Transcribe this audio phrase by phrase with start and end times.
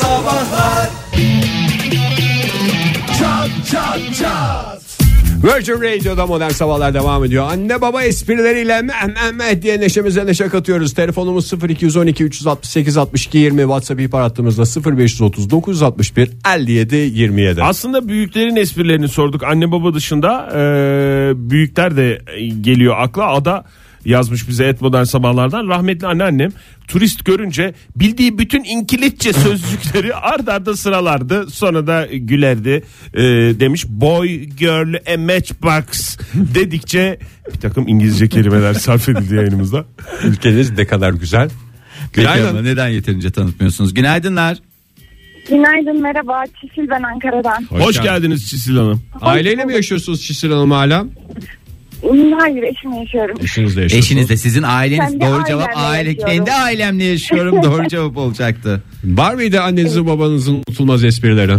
[0.00, 0.88] Sabahlar
[3.18, 4.98] Çat çat çat
[5.44, 7.46] Virgin Radio'da modern sabahlar devam ediyor.
[7.50, 10.94] Anne baba esprileriyle meh meh meh diye neşemize neşe katıyoruz.
[10.94, 17.62] Telefonumuz 0212 368 62 20 WhatsApp ihbar hattımızda 0530 961 57 27.
[17.62, 22.22] Aslında büyüklerin esprilerini sorduk anne baba dışında Ee, büyükler de
[22.60, 23.64] geliyor akla ada
[24.08, 26.50] yazmış bize et modern sabahlardan rahmetli anneannem
[26.88, 32.82] turist görünce bildiği bütün İngilizce sözcükleri ard arda sıralardı sonra da gülerdi
[33.14, 33.20] Ee,
[33.60, 37.18] demiş boy girl a matchbox dedikçe
[37.54, 39.84] bir takım İngilizce kelimeler sarf edildi yayınımızda.
[40.24, 41.50] Ülkeniz ne kadar güzel.
[42.12, 42.48] Peki Günaydın.
[42.48, 43.94] ama neden yeterince tanıtmıyorsunuz?
[43.94, 44.58] Günaydınlar.
[45.48, 47.64] Günaydın merhaba Çisil ben Ankara'dan.
[47.70, 49.02] Hoş, geldiniz Çisil Hanım.
[49.20, 51.06] Aileyle mi yaşıyorsunuz Çisil Hanım hala?
[52.38, 53.36] Hayır eşimle yaşıyorum.
[53.42, 54.04] Eşinizle yaşıyorsunuz.
[54.06, 56.34] Eşiniz de sizin aileniz Kendi doğru cevap ailemle aile yaşıyorum.
[56.34, 58.82] kendi ailemle yaşıyorum doğru cevap olacaktı.
[59.04, 61.52] Var mıydı annenizin babanızın unutulmaz esprileri?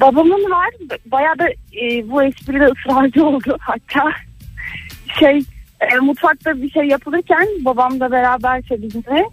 [0.00, 0.70] Babamın var
[1.06, 1.48] bayağı da
[1.82, 4.12] e, bu espride ısrarcı oldu hatta
[5.20, 5.38] şey
[5.80, 9.24] e, mutfakta bir şey yapılırken babam da beraberse bizimle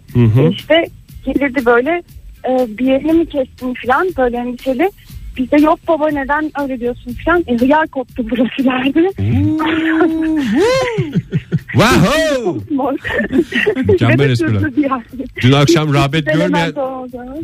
[0.50, 0.84] işte
[1.24, 2.02] gelirdi böyle
[2.48, 4.90] e, bir yerini mi kestin falan böyle endişeli.
[5.36, 7.44] Biz de yok baba neden öyle diyorsun falan.
[7.46, 9.10] E, hıyar koptu burası derdi.
[11.74, 12.60] Wow!
[13.92, 14.62] Mükemmel espriler.
[15.42, 16.72] Dün akşam rağbet görmeyen.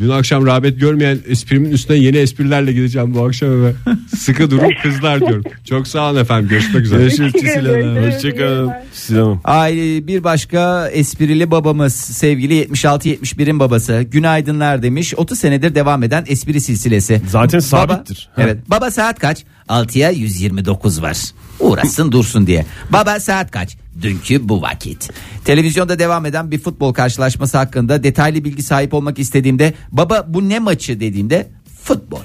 [0.00, 3.73] Dün akşam rağbet görmeyen esprimin üstüne yeni esprilerle gideceğim bu akşam eve.
[4.17, 5.45] Sıkı durun kızlar diyorum.
[5.64, 6.48] Çok sağ olun efendim.
[6.48, 7.01] Görüşmek üzere.
[7.01, 7.70] Görüşürüz Çisil Hanım.
[7.70, 8.12] ederim.
[8.12, 9.41] Hoşçakalın Çisil Hanım.
[9.45, 9.75] Ay
[10.06, 17.23] bir başka esprili babamız sevgili 76-71'in babası günaydınlar demiş 30 senedir devam eden espri silsilesi.
[17.28, 18.28] Zaten Baba, sabittir.
[18.36, 18.42] Ha.
[18.42, 19.45] evet baba saat kaç?
[19.69, 21.17] 6'ya 129 var.
[21.61, 22.66] Uğraşsın dursun diye.
[22.91, 23.77] Baba saat kaç?
[24.03, 25.11] Dünkü bu vakit.
[25.44, 30.58] Televizyonda devam eden bir futbol karşılaşması hakkında detaylı bilgi sahip olmak istediğimde baba bu ne
[30.58, 31.48] maçı dediğimde
[31.83, 32.22] futbol.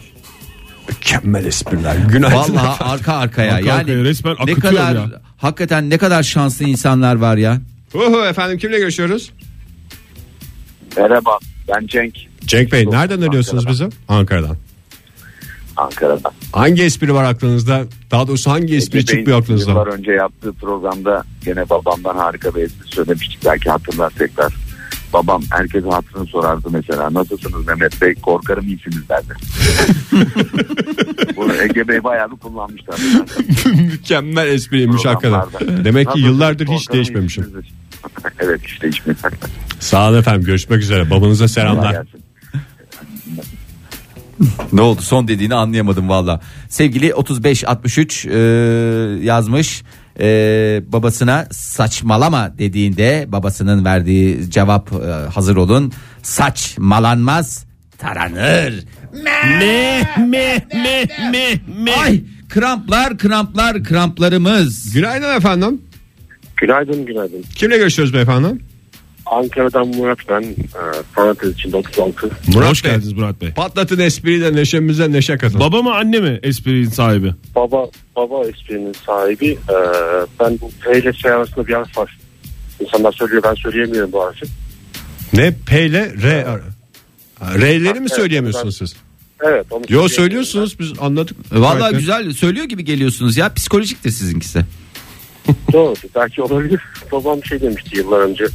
[0.89, 1.95] Mükemmel espriler.
[1.95, 2.37] Günaydın.
[2.37, 5.21] Vallahi arka arkaya Arka yani arkaya resmen ne kadar ya.
[5.37, 7.61] hakikaten ne kadar şanslı insanlar var ya.
[7.93, 9.31] Uhu, efendim kimle görüşüyoruz?
[10.97, 12.15] Merhaba ben Cenk
[12.45, 13.89] Cenk Bey nereden arıyorsunuz bizi?
[14.07, 14.57] Ankara'dan.
[15.77, 16.31] Ankara'dan.
[16.51, 17.83] Hangi espri var aklınızda?
[18.11, 19.71] Daha doğrusu hangi espri Ege çıkmıyor aklınızdan?
[19.71, 24.53] Yıllar önce yaptığı programda gene babamdan harika bir espri söylemiştik belki hatırlar tekrar.
[25.13, 27.13] Babam herkese hatırını sorardı mesela.
[27.13, 28.15] Nasılsınız Mehmet Bey?
[28.15, 29.33] Korkarım iyisiniz derdi.
[31.35, 32.99] Bunu Ege Bey bayağı bir kullanmışlar.
[33.91, 35.85] Mükemmel espriymiş hakikaten.
[35.85, 37.63] Demek ki yıllardır hiç değişmemişim.
[38.39, 39.21] evet hiç değişmemiş.
[39.79, 40.43] Sağ olun efendim.
[40.43, 41.09] Görüşmek üzere.
[41.09, 42.05] Babanıza selamlar.
[44.73, 46.41] Ne oldu son dediğini anlayamadım valla.
[46.69, 48.37] Sevgili 3563 e,
[49.23, 49.83] yazmış
[50.19, 50.25] e,
[50.87, 55.91] babasına saçmalama dediğinde babasının verdiği cevap e, hazır olun.
[56.23, 57.65] Saçmalanmaz
[57.97, 58.85] taranır.
[59.13, 61.95] Me me me me me.
[61.95, 64.93] Ay kramplar kramplar kramplarımız.
[64.93, 65.81] Günaydın efendim.
[66.57, 67.41] Günaydın günaydın.
[67.55, 68.47] Kimle görüşüyoruz beyefendi?
[69.25, 70.41] Ankara'dan Murat ben.
[70.43, 70.55] E,
[71.15, 72.29] parantez içinde 36.
[72.53, 72.91] Murat Hoş Bey.
[72.91, 73.51] geldiniz Murat Bey.
[73.51, 75.59] Patlatın espriyi de neşemize neşe katın.
[75.59, 77.33] Baba mı anne mi esprinin sahibi?
[77.55, 79.47] Baba baba esprinin sahibi.
[79.47, 79.75] E,
[80.39, 82.17] ben bu P ile S arasında bir harf var.
[82.79, 84.45] İnsanlar söylüyor ben söyleyemiyorum bu harfi.
[85.33, 85.53] ne?
[85.65, 86.45] P ile R.
[86.45, 86.61] ar-
[87.39, 88.95] Ha, R'leri mi Evet, söyleyemiyorsunuz siz?
[89.43, 89.65] Evet.
[89.71, 91.37] Onu Yo söyleyemiyorum söylüyorsunuz biz anladık.
[91.51, 94.61] Valla Gayet- güzel söylüyor gibi geliyorsunuz ya psikolojiktir sizinkisi.
[95.73, 95.93] Doğru.
[96.15, 96.81] Belki olabilir.
[97.11, 98.45] Babam şey demişti yıllar önce.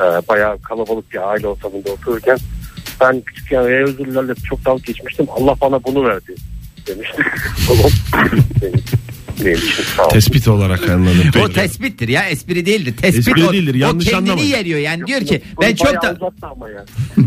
[0.00, 2.38] E, bayağı kalabalık bir aile ortamında otururken.
[3.00, 5.26] Ben küçükken özürlerle çok dalga geçmiştim.
[5.30, 6.34] Allah bana bunu verdi
[6.86, 7.22] demişti.
[7.68, 7.90] Babam
[9.44, 10.14] benim, için sağ olsun.
[10.14, 11.30] Tespit olarak anladım.
[11.44, 12.94] O tespittir ya espri değildir.
[12.96, 14.56] Tespit Espri o, değildir, o yanlış kendini anlamayın.
[14.56, 16.84] yeriyor yani diyor ki Bunu ben çok bayağı da uzattı ama ya.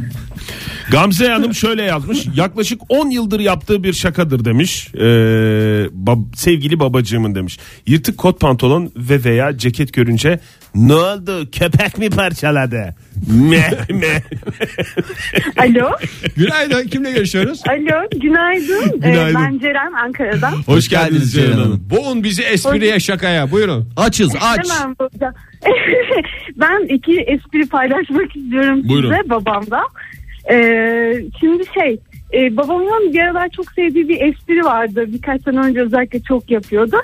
[0.91, 2.25] Gamze Hanım şöyle yazmış.
[2.35, 4.87] Yaklaşık 10 yıldır yaptığı bir şakadır demiş.
[4.95, 4.99] Ee,
[6.05, 7.59] bab- sevgili babacığımın demiş.
[7.87, 10.39] Yırtık kot pantolon ve veya ceket görünce
[10.75, 12.95] ne oldu köpek mi parçaladı?
[13.27, 14.21] Me me.
[15.57, 15.91] Alo.
[16.37, 16.87] Günaydın.
[16.87, 17.61] Kimle görüşüyoruz?
[17.69, 19.01] Alo günaydın.
[19.03, 19.35] Ee, Günaydın.
[19.43, 20.51] ben Ceren Ankara'dan.
[20.65, 21.87] Hoş geldiniz Ceylan Hanım.
[21.89, 23.51] Boğun bizi espriye şakaya.
[23.51, 23.89] Buyurun.
[23.97, 24.69] açız aç.
[24.71, 25.33] Hemen burada.
[26.55, 29.09] ben iki espri paylaşmak istiyorum Buyurun.
[29.13, 29.81] size babamda.
[30.51, 31.99] Ee, şimdi şey
[32.33, 35.05] e, babamın bir aralar çok sevdiği bir espri vardı.
[35.07, 36.97] Birkaç sene önce özellikle çok yapıyordu.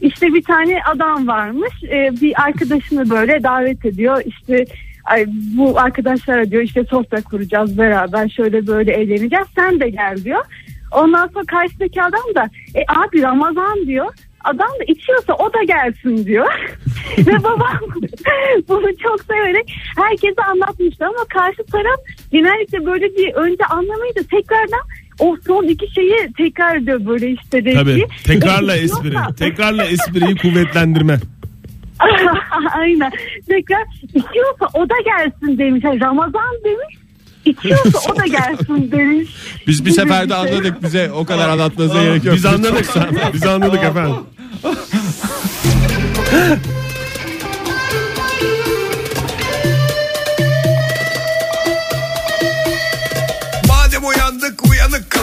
[0.00, 1.84] İşte bir tane adam varmış.
[1.84, 4.22] Ee, bir arkadaşını böyle davet ediyor.
[4.26, 4.64] İşte
[5.04, 9.46] ay, bu arkadaşlara diyor işte sofra kuracağız beraber şöyle böyle eğleneceğiz.
[9.54, 10.44] Sen de gel diyor.
[10.92, 14.14] Ondan sonra karşıdaki adam da e abi Ramazan diyor.
[14.44, 16.46] Adam da içiyorsa o da gelsin diyor.
[17.18, 17.78] Ve babam
[18.68, 22.00] bunu çok severek herkese anlatmıştı ama karşı taraf
[22.32, 24.80] genellikle böyle bir önce anlamayı da tekrardan
[25.18, 27.74] o son iki şeyi tekrar ediyor böyle işte renkli.
[27.74, 28.06] Tabii.
[28.24, 29.14] Tekrarla espri.
[29.38, 31.18] Tekrarla espriyi kuvvetlendirme.
[32.74, 33.12] Aynen.
[33.48, 35.84] Tekrar içiyorsa o da gelsin demiş.
[35.84, 37.01] Yani Ramazan demiş.
[37.44, 39.30] İçiyorsa o da gelsin demiş.
[39.66, 42.36] Biz bir seferde anladık bize o kadar anlatmanıza gerek yok.
[42.36, 42.88] Biz anladık.
[43.34, 44.16] Biz anladık efendim.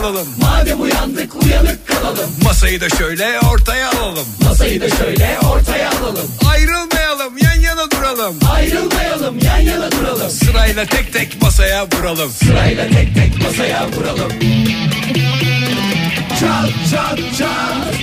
[0.02, 0.28] kalalım.
[0.42, 2.30] Madem uyandık uyanık kalalım.
[2.44, 4.26] Masayı da şöyle ortaya alalım.
[4.44, 6.28] Masayı da şöyle ortaya alalım.
[6.52, 8.36] Ayrılmayalım yan yana duralım.
[8.52, 10.30] Ayrılmayalım yan yana duralım.
[10.30, 12.32] Sırayla tek tek masaya vuralım.
[12.32, 14.32] Sırayla tek tek masaya vuralım.
[16.40, 17.96] Çat çat çat.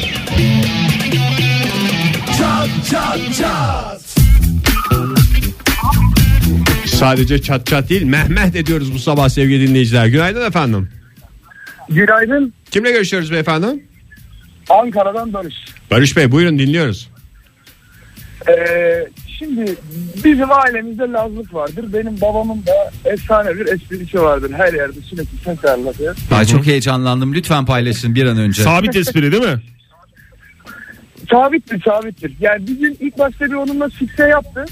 [2.38, 4.02] Çat çat çat.
[6.86, 10.06] Sadece çat çat değil Mehmet ediyoruz bu sabah sevgili dinleyiciler.
[10.06, 10.88] Günaydın efendim.
[11.88, 12.52] Günaydın.
[12.70, 13.66] Kimle görüşüyoruz beyefendi?
[14.68, 15.54] Ankara'dan Barış.
[15.90, 17.10] Barış Bey buyurun dinliyoruz.
[18.48, 19.76] Ee, şimdi
[20.24, 21.92] bizim ailemizde lazlık vardır.
[21.92, 24.52] Benim babamın da efsane bir esprisi vardır.
[24.56, 26.14] Her yerde sürekli tekrarladığı.
[26.30, 27.34] Ay çok heyecanlandım.
[27.34, 28.62] Lütfen paylaşın bir an önce.
[28.62, 29.60] Sabit espri değil mi?
[31.30, 32.32] Sabittir sabittir.
[32.40, 34.64] Yani bizim ilk başta bir onunla sikse yaptı.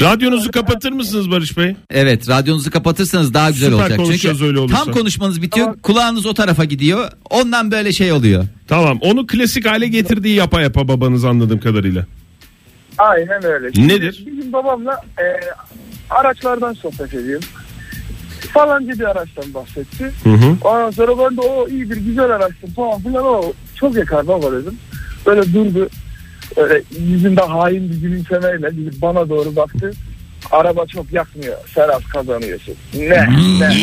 [0.00, 1.76] Radyonuzu kapatır mısınız Barış Bey?
[1.90, 4.18] Evet radyonuzu kapatırsanız daha güzel Süper olacak.
[4.20, 4.84] Çünkü öyle olursa.
[4.84, 5.80] tam konuşmanız bitiyor Tamam.
[5.82, 7.08] kulağınız o tarafa gidiyor.
[7.30, 8.44] Ondan böyle şey oluyor.
[8.68, 8.98] Tamam.
[9.00, 12.06] Onu klasik hale getirdiği yapa yapa babanız anladığım kadarıyla.
[12.98, 13.72] Aynen öyle.
[13.72, 14.24] Şimdi Nedir?
[14.26, 15.24] Bizim babamla e,
[16.10, 17.48] araçlardan sohbet ediyorum.
[18.54, 20.12] Falancı bir araçtan bahsetti.
[20.24, 20.56] Hı hı.
[20.64, 24.78] Ondan sonra ben de o iyidir güzel araçtır falan filan o çok yakar baba dedim.
[25.26, 25.88] Böyle durdu.
[26.56, 28.70] Öyle yüzünde hain bir gülümsemeyle
[29.02, 29.92] bana doğru baktı.
[30.50, 31.56] Araba çok yakmıyor.
[31.74, 32.74] Serhat kazanıyorsun.
[32.94, 33.28] Ne?
[33.60, 33.74] ne?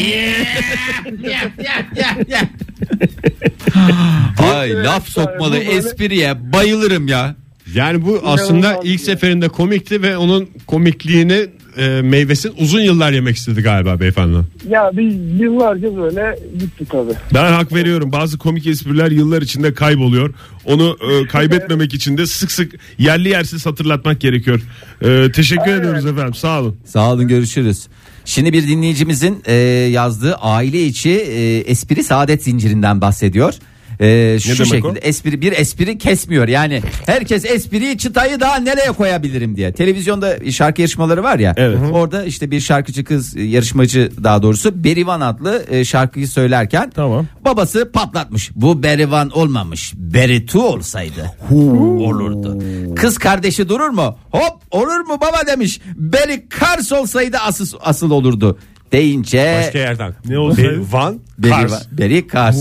[4.53, 7.35] Ay laf sokmalı espriye bayılırım ya.
[7.75, 9.05] Yani bu aslında İnanılmaz ilk ya.
[9.05, 11.47] seferinde komikti ve onun komikliğini
[11.77, 14.37] e, meyvesini uzun yıllar yemek istedi galiba beyefendi.
[14.69, 17.13] Ya biz yıllarca böyle gitti tabii.
[17.33, 18.11] Ben hak veriyorum.
[18.11, 20.33] Bazı komik espriler yıllar içinde kayboluyor.
[20.65, 24.61] Onu e, kaybetmemek için de sık sık yerli yersiz hatırlatmak gerekiyor.
[25.01, 26.33] E, teşekkür ediyoruz efendim.
[26.33, 26.77] Sağ olun.
[26.85, 27.87] Sağ olun görüşürüz.
[28.25, 29.53] Şimdi bir dinleyicimizin e,
[29.91, 33.53] yazdığı aile içi e, espri saadet zincirinden bahsediyor.
[33.99, 34.93] E, şu şekilde o?
[35.01, 36.47] espri bir espri kesmiyor.
[36.47, 39.71] Yani herkes espriyi çıtayı daha nereye koyabilirim diye.
[39.73, 41.79] Televizyonda şarkı yarışmaları var ya Evet.
[41.91, 47.25] orada işte bir şarkıcı kız e, yarışmacı daha doğrusu Berivan adlı e, şarkıyı söylerken Tamam.
[47.45, 48.51] babası patlatmış.
[48.55, 52.57] Bu Berivan olmamış Beritu olsaydı olurdu.
[52.95, 54.17] Kız kardeşi durur mu?
[54.31, 55.81] Hop olur mu baba demiş.
[55.95, 58.57] Beri Kars olsaydı asıl, asıl olurdu
[58.91, 60.13] deyince Başka yerden.
[60.25, 60.79] Ne olsaydı?
[60.79, 61.85] Be- Van, Beri, Kars.
[61.91, 62.57] Beri Kars.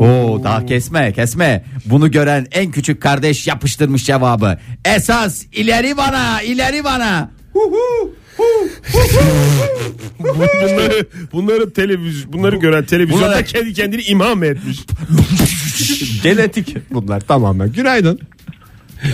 [0.00, 1.64] Oo daha kesme kesme.
[1.86, 4.58] Bunu gören en küçük kardeş yapıştırmış cevabı.
[4.84, 7.30] Esas ileri bana ileri bana.
[10.20, 14.78] Bunları bunları televizyon bunları gören televizyonda Bunlar- kendi kendini imha mı etmiş?
[16.22, 17.72] Genetik bunlar tamamen.
[17.72, 18.20] Günaydın.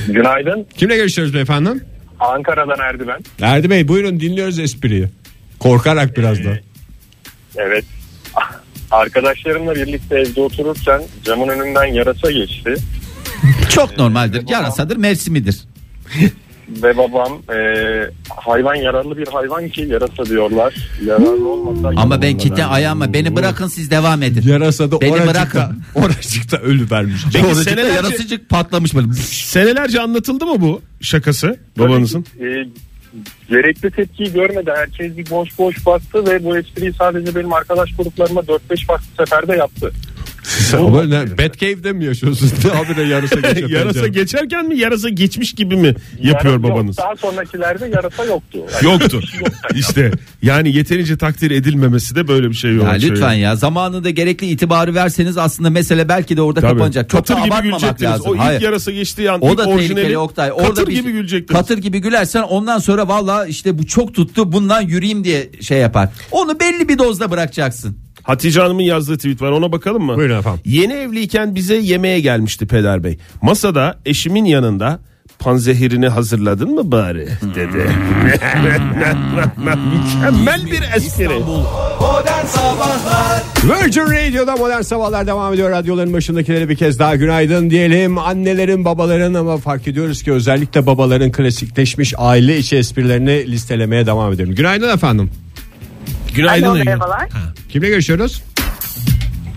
[0.08, 0.66] Günaydın.
[0.76, 1.70] Kimle görüşüyoruz beyefendi?
[2.20, 3.46] Ankara'dan Erdi ben.
[3.46, 5.06] Erdi Bey buyurun dinliyoruz espriyi.
[5.60, 6.58] Korkarak biraz da.
[7.56, 7.84] Evet.
[8.90, 12.74] Arkadaşlarımla birlikte evde otururken camın önünden yarasa geçti.
[13.70, 14.48] Çok normaldir.
[14.48, 15.64] Yarasadır mevsimidir.
[16.68, 17.56] Ve babam e,
[18.36, 20.74] hayvan yararlı bir hayvan ki yarasa diyorlar.
[21.06, 24.42] Yararlı olmasa Ama ben kitle ayağıma beni bırakın siz devam edin.
[24.48, 25.82] Yarasa da Beni oracıkta, bırakın.
[25.94, 27.22] oracıkta ölü vermiş.
[27.32, 29.12] Peki Oracıkta senelerce, yarasıcık patlamış böyle.
[29.22, 32.24] senelerce anlatıldı mı bu şakası babanızın?
[32.40, 32.44] E,
[33.48, 34.70] gerekli tepkiyi görmedi.
[34.76, 39.56] Herkes bir boş boş baktı ve bu espriyi sadece benim arkadaş gruplarıma 4-5 farklı seferde
[39.56, 39.92] yaptı.
[40.78, 42.50] Ama ne, Batcave'de mi yaşıyorsun?
[42.64, 43.70] Ne habire yarasa geçiyor.
[43.70, 46.62] yarasa geçerken mi yarasa geçmiş gibi mi yapıyor Yarasa yok.
[46.62, 46.96] babanız?
[46.96, 48.58] Daha sonrakilerde yarasa yoktu.
[48.82, 49.20] Yani Yoktu.
[49.40, 49.48] yok.
[49.74, 50.10] İşte
[50.42, 52.84] yani yeterince takdir edilmemesi de böyle bir şey yok.
[52.84, 56.72] Ya lütfen ya zamanında gerekli itibarı verseniz aslında mesele belki de orada Tabii.
[56.72, 57.10] kapanacak.
[57.10, 58.02] Çok Katır da gibi gülecektiniz.
[58.12, 58.26] lazım.
[58.30, 58.60] O ilk Hayır.
[58.60, 60.52] yarasa geçtiği an O da tehlikeli Oktay.
[60.52, 61.60] Orada katır bir- gibi gülecektiniz.
[61.60, 66.08] Katır gibi gülersen ondan sonra valla işte bu çok tuttu bundan yürüyeyim diye şey yapar.
[66.30, 67.98] Onu belli bir dozda bırakacaksın.
[68.22, 70.16] Hatice Hanım'ın yazdığı tweet var ona bakalım mı?
[70.16, 70.60] Buyurun efendim.
[70.64, 73.18] Yeni evliyken bize yemeğe gelmişti peder bey.
[73.42, 75.00] Masada eşimin yanında
[75.38, 77.90] panzehirini hazırladın mı bari dedi.
[79.56, 81.28] Mükemmel bir espri.
[83.64, 85.70] Virgin Radio'da modern sabahlar devam ediyor.
[85.70, 88.18] Radyoların başındakilere bir kez daha günaydın diyelim.
[88.18, 94.54] Annelerin babaların ama fark ediyoruz ki özellikle babaların klasikleşmiş aile içi esprilerini listelemeye devam edelim.
[94.54, 95.30] Günaydın efendim.
[96.34, 96.66] Günaydın.
[96.66, 97.28] Alo, merhabalar.
[97.68, 98.42] Kimle görüşüyoruz?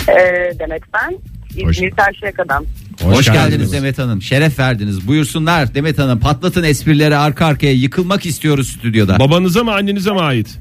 [0.10, 0.14] Ee,
[0.60, 1.18] Demet ben.
[1.66, 2.66] Hoş- İzmir Karşıyaka'dan.
[3.04, 4.22] Hoş, geldiniz Demet Hanım.
[4.22, 5.08] Şeref verdiniz.
[5.08, 6.20] Buyursunlar Demet Hanım.
[6.20, 7.74] Patlatın esprileri arka arkaya.
[7.74, 9.20] Yıkılmak istiyoruz stüdyoda.
[9.20, 10.60] Babanıza mı annenize mi ait?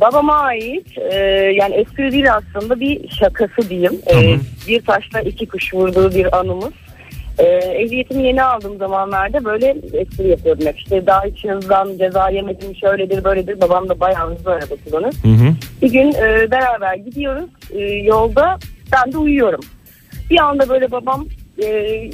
[0.00, 1.14] Babama ait e,
[1.60, 3.92] yani espri değil aslında bir şakası diyeyim.
[4.14, 4.38] E,
[4.68, 6.72] bir taşla iki kuş vurduğu bir anımız.
[7.38, 10.78] E, ehliyetimi yeni aldığım zamanlarda böyle espri yapıyordum hep.
[10.78, 13.60] İşte daha hiç hızdan ceza yemedim şöyledir böyledir.
[13.60, 15.14] Babam da bayağı hızlı araba kullanır.
[15.82, 18.58] Bir gün e, beraber gidiyoruz e, yolda
[18.92, 19.60] ben de uyuyorum.
[20.30, 21.26] Bir anda böyle babam
[21.62, 21.66] e,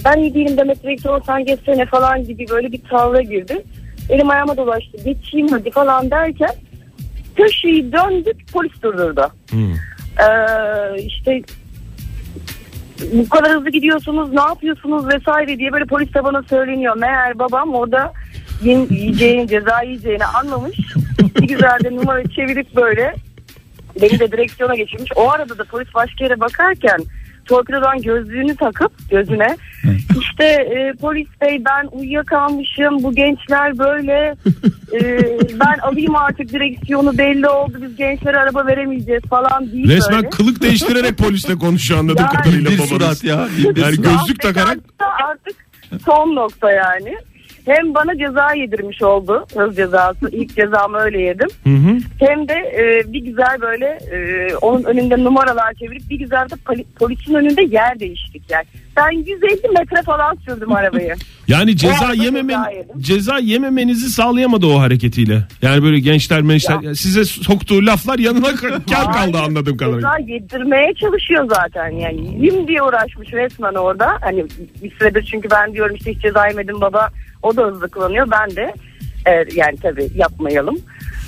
[0.04, 3.62] ben iyi değilim Demet direktör sen geçsene falan gibi böyle bir tavra girdi.
[4.10, 6.50] Elim ayağıma dolaştı geçeyim hadi falan derken
[7.36, 9.30] köşeyi döndük polis durdurdu.
[10.20, 11.42] Ee, işte
[13.12, 16.96] bu kadar hızlı gidiyorsunuz ne yapıyorsunuz vesaire diye böyle polis bana söyleniyor.
[16.96, 18.12] Meğer babam orada
[18.62, 20.78] yiyeceğini ceza yiyeceğini anlamış.
[21.40, 23.14] bir güzel de numara çevirip böyle
[24.02, 25.12] beni de direksiyona geçirmiş.
[25.16, 26.98] O arada da polis başka yere bakarken
[27.54, 29.56] torpidodan gözlüğünü takıp gözüne
[30.20, 34.34] işte e, polis bey ben uyuyakalmışım bu gençler böyle
[34.92, 35.00] e,
[35.60, 40.30] ben alayım artık direksiyonu belli oldu biz gençlere araba veremeyeceğiz falan deyip Resmen böyle.
[40.30, 42.90] kılık değiştirerek polisle konuşuyor anladığım Yani- kadarıyla Bir babanız.
[42.90, 43.48] surat ya.
[43.58, 44.78] Bir Yani gözlük takarak
[45.30, 45.56] Artık
[46.06, 47.14] son nokta yani.
[47.64, 50.28] Hem bana ceza yedirmiş oldu hız cezası.
[50.32, 51.48] İlk cezamı öyle yedim.
[52.20, 56.84] Hem de e, bir güzel böyle e, onun önünde numaralar çevirip bir güzel de poli-
[56.98, 58.64] polisin önünde yer değiştik yani.
[58.96, 61.14] Ben 150 metre falan sürdüm arabayı.
[61.48, 63.00] yani ceza arada yememen ceza yedim.
[63.00, 65.38] ceza yememenizi sağlayamadı o hareketiyle.
[65.62, 66.94] Yani böyle gençler mençler Ya.
[66.94, 68.48] size soktuğu laflar yanına
[68.90, 70.16] kar kaldı anladığım kadarıyla.
[70.18, 72.20] Ceza yedirmeye çalışıyor zaten yani.
[72.20, 74.18] Yiyeyim diye uğraşmış resmen orada.
[74.20, 74.44] Hani
[74.82, 77.08] bir süredir çünkü ben diyorum işte hiç ceza yemedim baba.
[77.42, 78.26] O da hızlı kullanıyor.
[78.30, 78.74] Ben de
[79.26, 80.78] e, yani tabii yapmayalım.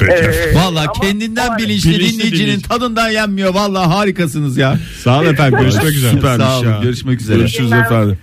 [0.00, 2.68] Ee, Valla kendinden bilinçli, Bilinçli dinleyicinin dinleyici.
[2.68, 3.54] tadından yenmiyor.
[3.54, 4.78] Valla harikasınız ya.
[5.04, 6.10] Sağ olun efendim görüşmek üzere.
[6.12, 6.78] Süpermiş Sağ olun, ya.
[6.82, 7.36] görüşmek üzere.
[7.38, 8.08] Görüşürüz Günler efendim.
[8.08, 8.18] olsun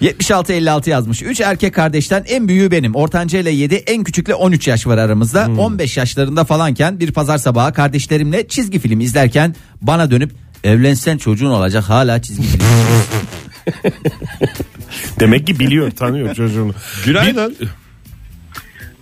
[0.00, 0.42] sana.
[0.48, 1.22] 76-56 yazmış.
[1.22, 2.94] 3 erkek kardeşten en büyüğü benim.
[2.94, 5.48] Ortanca ile 7 en küçükle 13 yaş var aramızda.
[5.58, 10.32] 15 yaşlarında falanken bir pazar sabahı kardeşlerimle çizgi film izlerken bana dönüp
[10.64, 12.60] evlensen çocuğun olacak hala çizgi film.
[15.20, 16.72] Demek ki biliyor tanıyor çocuğunu.
[17.04, 17.56] Günaydın.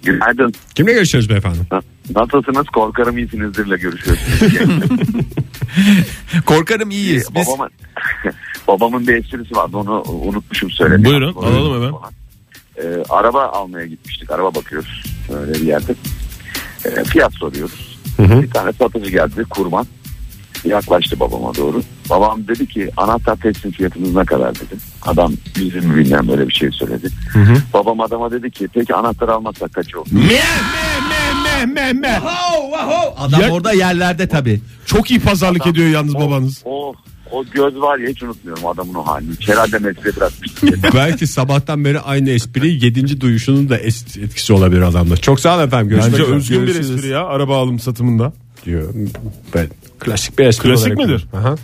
[0.02, 0.54] Günaydın.
[0.74, 1.58] Kimle görüşüyoruz beyefendi?
[1.72, 1.82] Na-
[2.22, 2.66] Nasılsınız?
[2.66, 4.40] Korkarım iyisinizdirle görüşüyorsunuz.
[6.46, 7.28] Korkarım iyiyiz.
[7.34, 7.70] Biz babamın,
[8.68, 11.04] babamın bir esprisi vardı onu unutmuşum söylemeyi.
[11.04, 11.92] Buyurun, Aklıma alalım hemen.
[12.78, 14.30] Ee, araba almaya gitmiştik.
[14.30, 15.02] Araba bakıyoruz
[15.40, 15.94] öyle bir yerde.
[16.84, 17.98] Ee, fiyat soruyoruz.
[18.18, 19.86] Bir tane satıcı geldi kurban.
[20.64, 21.82] Yaklaştı babama doğru.
[22.10, 24.74] Babam dedi ki anahtar teslim fiyatınız ne kadar dedi.
[25.02, 27.08] Adam 120 binden böyle bir şey söyledi.
[27.74, 30.06] Babam adama dedi ki peki anahtar almazsak kaç olur?
[30.12, 32.20] Me me me me me me.
[33.16, 34.60] adam Ya- orada yerlerde tabi.
[34.86, 36.62] Çok iyi pazarlık ediyor yalnız O- babanız.
[36.64, 36.94] O,
[37.30, 39.32] o göz var ya hiç unutmuyorum adamın o halini.
[39.40, 40.66] Herhalde mesleği bırakmıştı.
[40.94, 45.16] Belki sabahtan beri aynı espri yedinci duyuşunun da es- etkisi olabilir adamda.
[45.16, 45.88] Çok sağ olun efendim.
[45.88, 46.36] Görüşmek Bence üzere.
[46.36, 46.90] özgün bir Görüşürüz.
[46.90, 48.32] espri ya araba alım satımında.
[48.64, 48.94] Diyor.
[49.54, 49.66] Ben,
[49.98, 51.26] klasik bir espri Klasik midir?
[51.32, 51.54] Aha.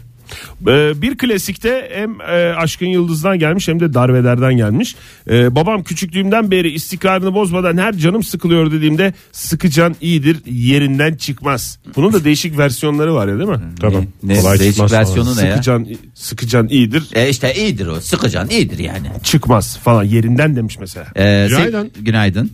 [0.68, 4.96] Ee, bir klasikte hem e, Aşkın Yıldız'dan gelmiş hem de Darveder'den gelmiş.
[5.30, 11.78] Ee, babam küçüklüğümden beri istikrarını bozmadan her canım sıkılıyor dediğimde sıkıcan iyidir yerinden çıkmaz.
[11.96, 13.60] Bunun da değişik versiyonları var ya değil mi?
[13.80, 14.04] Tamam.
[14.22, 15.02] Ne, Kolay değişik çıkmaz falan.
[15.02, 15.52] versiyonu ne ya?
[15.52, 18.00] Sıkıcan, sıkıcan iyidir E işte iyidir o.
[18.00, 19.08] Sıkıcan iyidir yani.
[19.22, 21.06] çıkmaz falan yerinden demiş mesela.
[21.16, 21.90] Ee, Günaydın.
[22.00, 22.50] günaydın.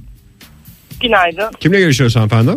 [1.01, 1.51] Günaydın.
[1.61, 2.51] Kimle görüşüyoruz hanımefendi?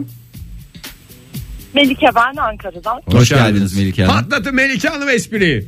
[1.77, 3.01] Melike ben Ankara'dan.
[3.11, 4.21] Hoş, geldiniz Melike Hanım.
[4.21, 5.67] Patlatın Melike Hanım espriyi.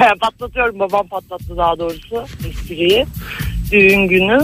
[0.20, 3.06] Patlatıyorum babam patlattı daha doğrusu espriyi.
[3.72, 4.38] Düğün günü.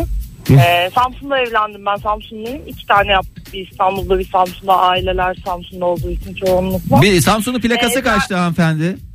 [0.50, 2.62] Ee, Samsun'da evlendim ben Samsunluyum.
[2.66, 7.02] İki tane yaptık bir İstanbul'da bir Samsun'da aileler Samsun'da olduğu için çoğunlukla.
[7.02, 8.96] Bir Samsun'un plakası Ee, kaçtı hanımefendi?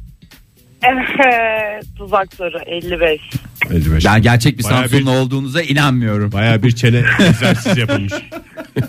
[0.86, 3.22] Evet tuzak soru 55.
[3.72, 4.06] 55.
[4.06, 6.32] Yani gerçek bir Bayağı Samsunlu bir- olduğunuza inanmıyorum.
[6.32, 8.14] Baya bir çene egzersiz yapılmış.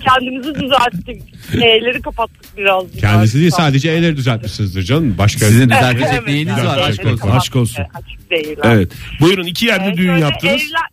[0.09, 1.23] Kendimizi düzelttik.
[1.55, 2.85] E'leri kapattık biraz.
[3.01, 5.15] Kendisi değil sadece elleri düzeltmişsinizdir canım.
[5.19, 6.67] Başka Sizin düzeltecek Evet, neyiniz evet.
[6.67, 7.31] var aşk E'leri olsun.
[7.31, 7.77] Aşk olsun.
[7.83, 8.59] Evet, Açık değil.
[8.65, 8.93] Evet.
[9.21, 10.53] Buyurun iki yerde Evet, düğün böyle yaptınız.
[10.55, 10.89] Evler,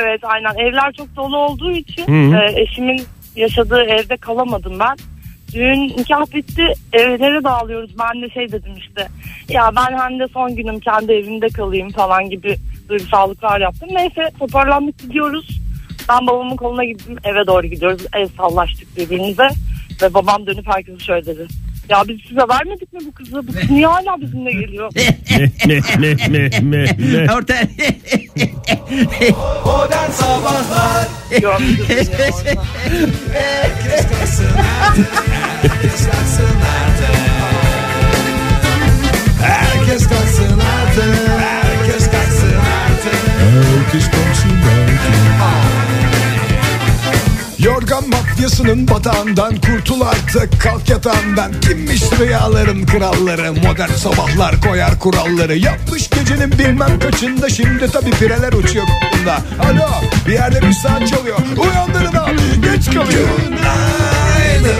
[0.00, 2.40] evet aynen evler çok dolu olduğu için Hı hı.
[2.42, 3.02] e, eşimin
[3.36, 4.96] yaşadığı evde kalamadım ben.
[5.54, 7.90] Düğün nikah bitti evlere dağılıyoruz.
[7.98, 9.08] Ben de şey dedim işte
[9.48, 12.56] ya ben hem de son günüm kendi evimde kalayım falan gibi
[12.88, 13.88] duygusallıklar yaptım.
[13.92, 15.60] Neyse toparlandık gidiyoruz.
[16.08, 18.02] Ben babamın koluna gittim eve doğru gidiyoruz.
[18.14, 19.48] El sallaştık birbirimize.
[20.02, 21.46] Ve babam dönüp herkese şöyle dedi.
[21.88, 23.48] Ya biz size vermedik mi bu kızı?
[23.48, 24.92] Bu kız niye hala bizimle geliyor?
[25.66, 27.32] ne ne ne ne ne.
[27.34, 27.54] Orta
[29.64, 31.08] Modern Sabahlar
[31.42, 32.58] Yok, Herkes kalksın
[34.82, 35.08] artık
[35.62, 36.44] Herkes kalksın
[36.84, 37.16] artık
[39.42, 41.37] Herkes kalksın artık
[43.88, 44.50] Herkes kalksın
[47.58, 50.60] Yorgan mafyasının batağından kurtul artık.
[50.60, 53.52] Kalk yatağından kimmiş rüyaların kralları?
[53.52, 55.56] Modern sabahlar koyar kuralları.
[55.56, 57.48] Yapmış gecenin bilmem kaçında.
[57.48, 59.88] Şimdi tabi pireler uçuyor bunda Alo
[60.26, 61.38] bir yerde bir saat çalıyor.
[61.56, 63.28] Uyandırın abi geç kalıyor.
[63.46, 64.78] Günaydın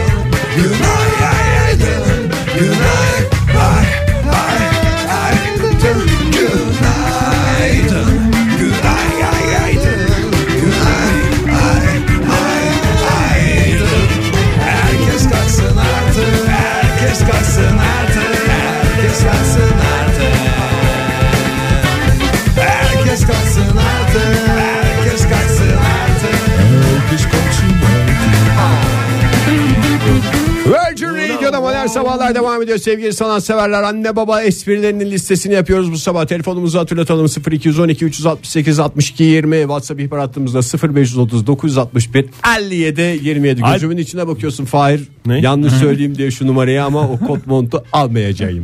[0.56, 2.97] Günaydın Günaydın
[31.88, 33.82] modern sabahlar devam ediyor sevgili sanatseverler.
[33.82, 36.26] Anne baba esprilerinin listesini yapıyoruz bu sabah.
[36.26, 42.26] Telefonumuzu hatırlatalım 0212 368 62 20 WhatsApp ihbar hattımızda 0530 961
[42.58, 45.08] 57 27 Ay- gözümün içine bakıyorsun Fahir.
[45.26, 45.40] Ne?
[45.40, 48.62] Yanlış söyleyeyim diye şu numarayı ama o kot montu almayacağım.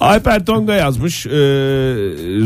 [0.00, 1.30] Alper Tonga yazmış e,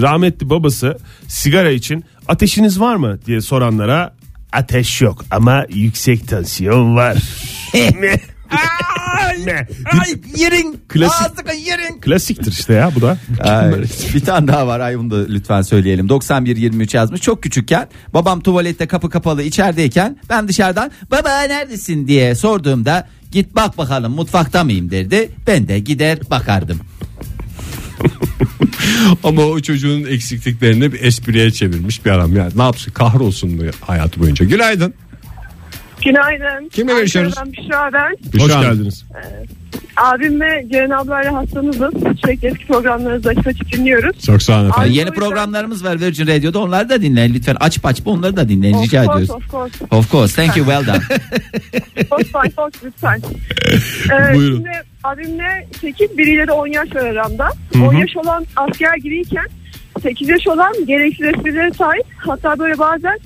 [0.02, 4.14] rahmetli babası sigara için ateşiniz var mı diye soranlara
[4.52, 7.16] ateş yok ama yüksek tansiyon var.
[9.46, 9.66] ne?
[10.00, 11.22] Ay yerin Klasik.
[11.22, 13.18] Ağzına yerin Klasiktir işte ya bu da.
[13.40, 13.72] Ay,
[14.14, 18.40] bir tane daha var ay bunu da lütfen söyleyelim 91 23 yazmış çok küçükken babam
[18.40, 24.90] tuvalette kapı kapalı içerideyken ben dışarıdan baba neredesin diye sorduğumda git bak bakalım mutfakta mıyım
[24.90, 26.80] derdi ben de gider bakardım
[29.24, 32.36] ama o çocuğun eksikliklerini bir espriye çevirmiş bir adam.
[32.36, 34.46] Yani ne yapsın kahrolsun hayatı boyunca.
[34.46, 34.94] Günaydın.
[36.04, 36.68] Günaydın.
[36.68, 37.34] Kimle görüşüyoruz?
[37.38, 38.38] Ankara'dan Büşra ben.
[38.40, 39.04] Hoş Büşra geldiniz.
[39.96, 41.94] Abim ve Ceren ablayla hastamızız.
[42.20, 44.20] Sürekli eski programlarınızı açıp açıp dinliyoruz.
[44.26, 44.90] Çok sağ olun efendim.
[44.92, 48.74] Ay, yeni programlarımız var Virgin Radio'da onları da dinleyin lütfen aç paç onları da dinleyin
[48.74, 49.84] Of rica course, ediyoruz of course.
[49.90, 51.02] of course thank you well done
[52.18, 53.20] Lütfen, lütfen.
[54.30, 54.56] Ee, Buyurun.
[54.56, 54.70] Şimdi
[55.04, 57.48] abimle 8 biriyle de 10 yaş var aramda.
[57.88, 59.46] 10 yaş olan asker gibiyken
[60.02, 62.04] 8 yaş olan gereksiz esprilere sahip.
[62.18, 63.18] Hatta böyle bazen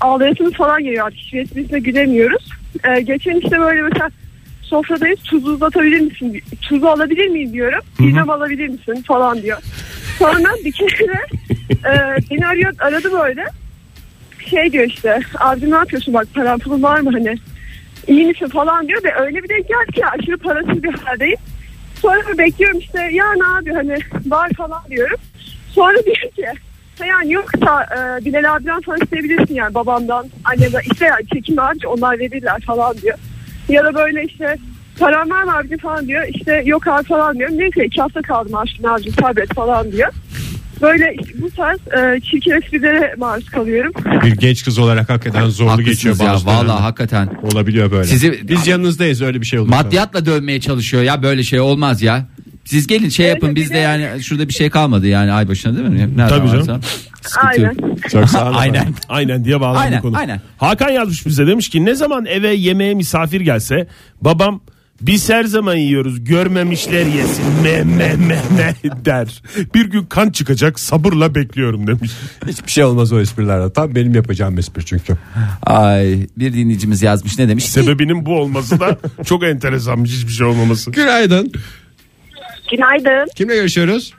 [0.00, 1.18] ağlayasımız falan geliyor artık.
[1.18, 2.48] Hiçbir esprisine gülemiyoruz.
[2.84, 4.10] Ee, geçen işte böyle mesela
[4.62, 6.42] sofradayız tuzu uzatabilir misin?
[6.62, 7.80] Tuzu alabilir miyim diyorum.
[7.98, 9.58] Bilmem alabilir misin falan diyor.
[10.18, 11.26] Sonra bir kere
[11.70, 13.44] e, beni arıyor, aradı böyle.
[14.50, 17.36] Şey diyor işte abi ne yapıyorsun bak paran pulun var mı hani
[18.06, 21.38] iyi misin falan diyor ve öyle bir denk geldi ki aşırı parasız bir haldeyim.
[22.02, 25.16] Sonra bekliyorum işte ya ne abi hani var falan diyorum.
[25.72, 26.52] Sonra diyor ki "Ha
[27.04, 27.86] yani yoksa
[28.20, 32.96] e, Bilal abiden falan isteyebilirsin yani babamdan annemden işte yani çekim harcı onlar verirler falan
[33.02, 33.18] diyor.
[33.68, 34.56] Ya da böyle işte
[34.98, 36.22] param var mı abicim falan diyor.
[36.34, 37.58] İşte yok abi falan diyorum.
[37.58, 40.08] Neyse iki hafta kaldım aşkım abicim sabret falan diyor.
[40.82, 43.92] Böyle işte bu tarz e, çirkin esprilere maruz kalıyorum.
[44.24, 48.04] Bir genç kız olarak hakikaten zorlu geçiyor haklısınız ya bazı valla hakikaten Olabiliyor böyle.
[48.04, 49.76] Sizi- Biz yanınızdayız öyle bir şey olursa.
[49.82, 52.26] Maddiyatla dövmeye çalışıyor ya böyle şey olmaz ya.
[52.66, 55.88] Siz gelin şey yapın bizde de- yani şurada bir şey kalmadı yani ay başına değil
[55.88, 55.98] mi?
[56.16, 56.68] Nerede Tabii canım.
[56.68, 56.80] varsa.
[57.22, 57.88] Sıkıntı Aynen.
[57.88, 58.10] yok.
[58.10, 58.54] Çok sağ olun.
[58.54, 58.94] Aynen.
[59.08, 60.16] Aynen diye bağlandı Aynen, konu.
[60.18, 60.40] aynen.
[60.58, 63.86] Hakan yazmış bize demiş ki ne zaman eve yemeğe misafir gelse
[64.20, 64.60] babam
[65.00, 68.74] biz her zaman yiyoruz görmemişler yesin me me me me
[69.04, 69.42] der.
[69.74, 72.10] Bir gün kan çıkacak sabırla bekliyorum demiş.
[72.46, 73.70] Hiçbir şey olmaz o esprilerden.
[73.70, 75.16] Tam benim yapacağım espri çünkü.
[75.62, 77.64] Ay bir dinleyicimiz yazmış ne demiş?
[77.64, 80.90] Sebebinin bu olması da çok enteresanmış hiçbir şey olmaması.
[80.90, 81.52] Günaydın.
[82.70, 83.28] Günaydın.
[83.36, 84.12] Kimle görüşüyoruz?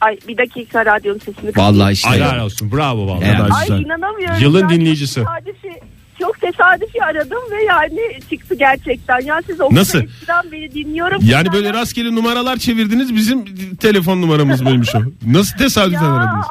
[0.00, 2.10] Ay bir dakika radyonun sesini Vallahi işte.
[2.10, 2.72] Helal olsun.
[2.72, 3.32] Bravo vallahi.
[3.36, 3.80] Kadar Ay güzel.
[3.80, 4.36] inanamıyorum.
[4.40, 5.14] Yılın Ya, dinleyicisi.
[5.14, 5.80] Çok tesadüfi,
[6.20, 9.20] çok tesadüfi aradım ve yani çıktı gerçekten.
[9.20, 9.92] Ya siz o Nasıl?
[9.98, 11.20] kadar eskiden beri dinliyorum.
[11.24, 13.44] Yani böyle rastgele numaralar çevirdiniz bizim
[13.76, 14.98] telefon numaramız mıymış o?
[15.26, 16.46] Nasıl tesadüfen ya, aradınız?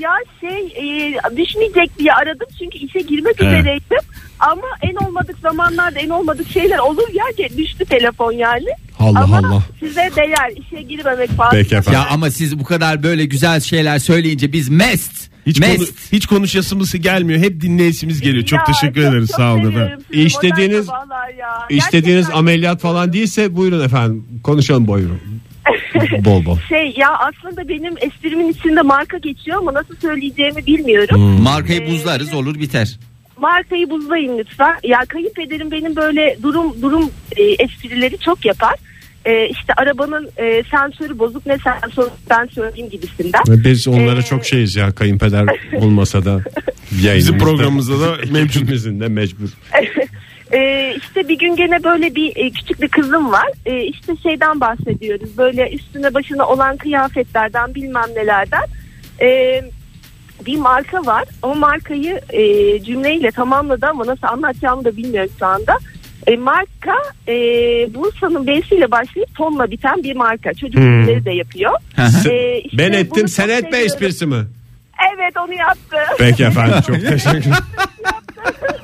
[0.00, 3.46] Ya şey e, düşmeyecek diye aradım çünkü işe girmek He.
[3.46, 3.98] üzereydim.
[4.40, 8.66] Ama en olmadık zamanlarda en olmadık şeyler olur ya ki düştü telefon yani.
[8.98, 9.62] Allah Ama Allah.
[9.80, 11.50] size değer işe girmemek falan.
[11.50, 11.92] Peki efendim.
[12.00, 15.30] Ya ama siz bu kadar böyle güzel şeyler söyleyince biz mest.
[15.46, 15.76] Hiç, mest.
[15.78, 17.40] konu, hiç konuşasımız gelmiyor.
[17.40, 18.44] Hep dinleyişimiz geliyor.
[18.44, 19.28] Çok Ya, teşekkür çok- ederiz.
[19.28, 20.04] çok Sağ olun seviyorum efendim.
[20.12, 20.26] sizi.
[20.26, 20.86] İstediğiniz-.
[21.70, 24.24] İstediğiniz Gerçekten ameliyat falan değilse buyurun efendim.
[24.42, 25.20] Konuşalım buyurun.
[26.24, 26.58] bol bol.
[26.68, 31.16] Şey ya aslında benim esprimin içinde marka geçiyor ama nasıl söyleyeceğimi bilmiyorum.
[31.16, 31.42] Hmm.
[31.42, 32.98] Markayı Ee, buzlarız olur biter.
[33.40, 34.76] Markayı buzlayın lütfen.
[34.84, 38.74] Ya kayınpederim benim böyle durum durum e, esprileri çok yapar.
[39.24, 43.42] e, işte arabanın e, sensörü bozuk ne sensörü ben söyleyeyim gibisinden.
[43.46, 46.40] Biz onlara Ee, çok şeyiz ya kayınpeder olmasa da.
[47.16, 48.68] Bizim programımızda da mevcut.
[49.00, 49.48] De mecbur.
[50.52, 53.46] Ee, işte bir gün gene böyle bir e, küçük bir kızım var.
[53.66, 55.38] Ee, işte şeyden bahsediyoruz.
[55.38, 58.62] Böyle üstüne başına olan kıyafetlerden bilmem nelerden.
[59.20, 59.62] Ee,
[60.46, 61.24] bir marka var.
[61.42, 62.42] O markayı e,
[62.82, 65.78] cümleyle tamamladı ama nasıl anlatacağımı da bilmiyorum şu anda.
[66.26, 66.94] E, marka
[67.28, 67.34] e,
[67.94, 70.54] Bursa'nın B'siyle başlayıp tonla biten bir marka.
[70.54, 70.82] Çocuk Hmm.
[70.82, 71.72] ürünleri de yapıyor.
[71.98, 74.44] Ee, işte Ben ettim sen etme esprisi mi?
[75.16, 75.96] Evet onu yaptı.
[76.18, 77.50] Peki efendim çok teşekkür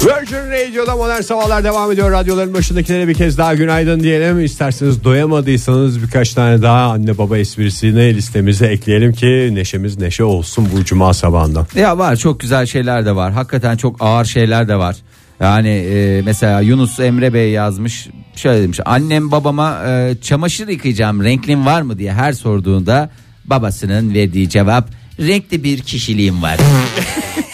[0.00, 2.10] Virgin Radio'da modern sabahlar devam ediyor.
[2.10, 4.44] Radyoların başındakilere bir kez daha günaydın diyelim.
[4.44, 10.84] İsterseniz doyamadıysanız birkaç tane daha anne baba esprisini listemize ekleyelim ki neşemiz neşe olsun bu
[10.84, 11.66] cuma sabahında.
[11.74, 13.32] Ya var çok güzel şeyler de var.
[13.32, 14.96] Hakikaten çok ağır şeyler de var.
[15.40, 18.08] Yani e, mesela Yunus Emre Bey yazmış.
[18.36, 18.80] Şöyle demiş.
[18.84, 23.10] Annem babama e, çamaşır yıkayacağım renklin var mı diye her sorduğunda
[23.44, 26.58] babasının verdiği cevap renkli bir kişiliğim var.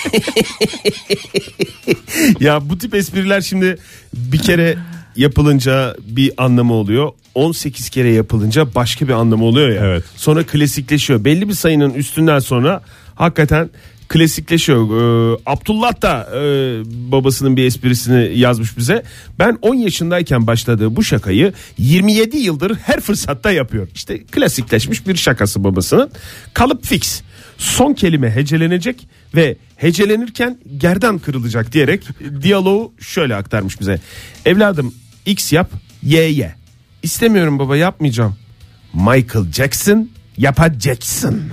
[2.41, 3.77] Ya bu tip espriler şimdi
[4.15, 4.79] bir kere
[5.17, 7.13] yapılınca bir anlamı oluyor.
[7.35, 9.85] 18 kere yapılınca başka bir anlamı oluyor ya.
[9.85, 10.05] Evet.
[10.17, 11.25] Sonra klasikleşiyor.
[11.25, 12.83] Belli bir sayının üstünden sonra
[13.15, 13.71] hakikaten
[14.09, 14.83] klasikleşiyor.
[14.83, 16.41] Ee, Abdullah da e,
[17.13, 19.03] babasının bir esprisini yazmış bize.
[19.39, 23.89] Ben 10 yaşındayken başladığı bu şakayı 27 yıldır her fırsatta yapıyor.
[23.95, 26.11] İşte klasikleşmiş bir şakası babasının.
[26.55, 27.23] Kalıp fix.
[27.59, 32.09] Son kelime hecelenecek ve hecelenirken gerdan kırılacak diyerek
[32.43, 34.01] diyaloğu şöyle aktarmış bize.
[34.47, 34.95] Evladım
[35.27, 35.71] X yap
[36.03, 36.55] Y ye.
[37.03, 38.37] İstemiyorum baba yapmayacağım.
[38.95, 41.53] Michael Jackson yapacaksın.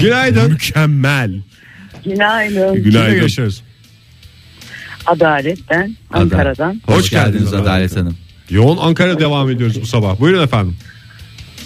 [0.00, 0.52] Günaydın.
[0.52, 1.42] Mükemmel.
[2.04, 2.82] Günaydın.
[2.82, 3.14] Günaydın.
[3.14, 3.62] görüşüyoruz?
[5.06, 6.80] Adalet ben Ankara'dan.
[6.86, 8.16] Hoş, Hoş geldiniz geldiniz Adalet Hanım.
[8.50, 10.20] Yoğun Ankara devam ediyoruz bu sabah.
[10.20, 10.76] Buyurun efendim.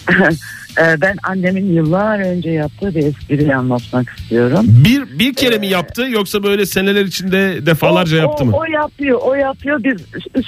[0.79, 4.67] Ee, ben annemin yıllar önce yaptığı bir espriyi anlatmak istiyorum.
[4.69, 8.57] Bir bir kere mi yaptı yoksa böyle seneler içinde defalarca o, yaptı o, mı?
[8.57, 9.85] O yapıyor, o yapıyor.
[9.85, 9.97] Biz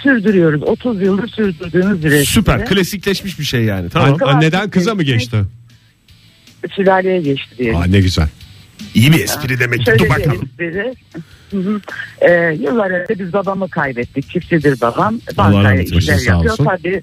[0.02, 0.62] sürdürüyoruz.
[0.62, 2.26] 30 yıldır sürdürdüğümüz bir espri.
[2.26, 3.90] Süper klasikleşmiş bir şey yani.
[3.90, 4.12] Tamam.
[4.12, 5.36] Arkadaş- Anneden kıza mı geçti?
[6.74, 7.76] Sülaleye geçti diye.
[7.76, 8.28] Aa, ne güzel.
[8.94, 9.84] İyi bir espri demek ki.
[9.84, 10.48] Şöyle Dur bir bakalım.
[10.60, 10.94] espri.
[11.50, 11.80] Hı hı.
[12.20, 14.30] Ee, yıllar önce biz babamı kaybettik.
[14.30, 15.20] Çiftçidir babam.
[15.36, 16.52] Bankaya rahmet eylesin, işler sağ yapıyor.
[16.52, 16.64] olsun.
[16.64, 17.02] Tabii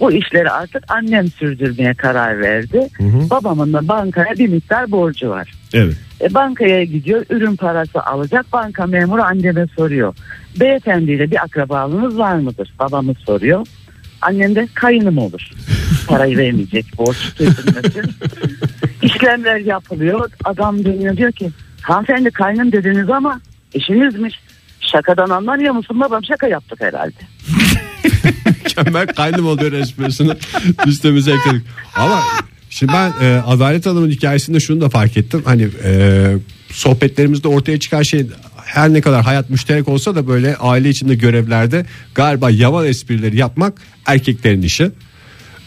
[0.00, 2.88] bu işleri artık annem sürdürmeye karar verdi.
[3.30, 5.52] Babamın da bankaya bir miktar borcu var.
[5.74, 5.94] Evet.
[6.20, 10.14] E, bankaya gidiyor ürün parası alacak banka memuru anneme soruyor.
[10.60, 12.74] Beyefendiyle bir akrabalığınız var mıdır?
[12.78, 13.66] Babamız soruyor.
[14.22, 15.50] Annem de kayınım olur.
[16.08, 18.10] Parayı vermeyecek borç kesilmesin.
[19.02, 20.30] İşlemler yapılıyor.
[20.44, 21.50] Adam dönüyor diyor ki
[21.82, 23.40] hanımefendi kaynım dediniz ama
[23.76, 24.34] eşinizmiş.
[24.80, 27.14] Şakadan anlamıyor musun babam şaka yaptık herhalde.
[28.64, 30.32] Mükemmel kaynım oluyor esprisini
[30.86, 31.66] listemize ekledik.
[31.96, 32.20] Ama
[32.70, 35.42] şimdi ben e, Adalet Hanım'ın hikayesinde şunu da fark ettim.
[35.44, 36.32] Hani e,
[36.72, 38.26] sohbetlerimizde ortaya çıkan şey
[38.64, 43.74] her ne kadar hayat müşterek olsa da böyle aile içinde görevlerde galiba yavan esprileri yapmak
[44.06, 44.90] erkeklerin işi.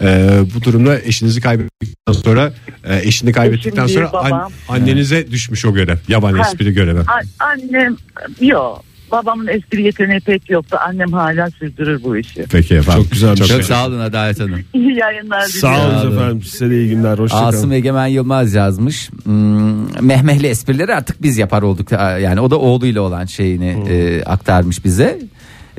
[0.02, 4.52] E, bu durumda eşinizi kaybettikten sonra e, eşini kaybettikten Eşim sonra değil, an- babam.
[4.70, 5.98] annenize düşmüş o görev.
[6.08, 6.48] Yaban Ha.
[6.50, 7.00] espri görevi.
[7.00, 7.96] A- annem
[8.42, 8.84] yok.
[9.12, 10.78] Babamın espri yeteneği pek yoktu.
[10.88, 12.46] Annem hala sürdürür bu işi.
[12.52, 13.04] Peki efendim.
[13.04, 13.64] Çok güzel bir Çok şey.
[13.64, 14.60] sağ olun Adalet Hanım.
[14.74, 16.08] İyi yayınlar Sağ diliyorum.
[16.08, 16.44] olun efendim.
[16.44, 17.12] Size de iyi günler.
[17.12, 17.72] Asım Hoşçakalın.
[17.72, 19.10] Egemen Yılmaz yazmış.
[19.24, 21.92] Hmm, mehmehli esprileri artık biz yapar olduk.
[21.92, 25.20] Yani o da oğluyla olan şeyini e, aktarmış bize.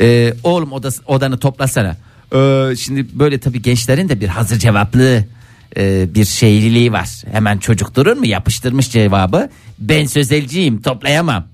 [0.01, 1.97] E, oğlum odası, odanı toplasana.
[2.35, 5.25] Ee, şimdi böyle tabii gençlerin de bir hazır cevaplı
[5.77, 7.09] e, bir şeyliliği var.
[7.33, 9.51] Hemen çocuk durur mu yapıştırmış cevabı.
[9.79, 11.45] Ben sözelciyim toplayamam.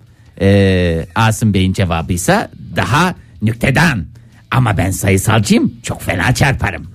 [0.40, 4.04] Ee, Asım Bey'in cevabıysa daha nüktedan.
[4.50, 6.86] Ama ben sayısalcıyım çok fena çarparım.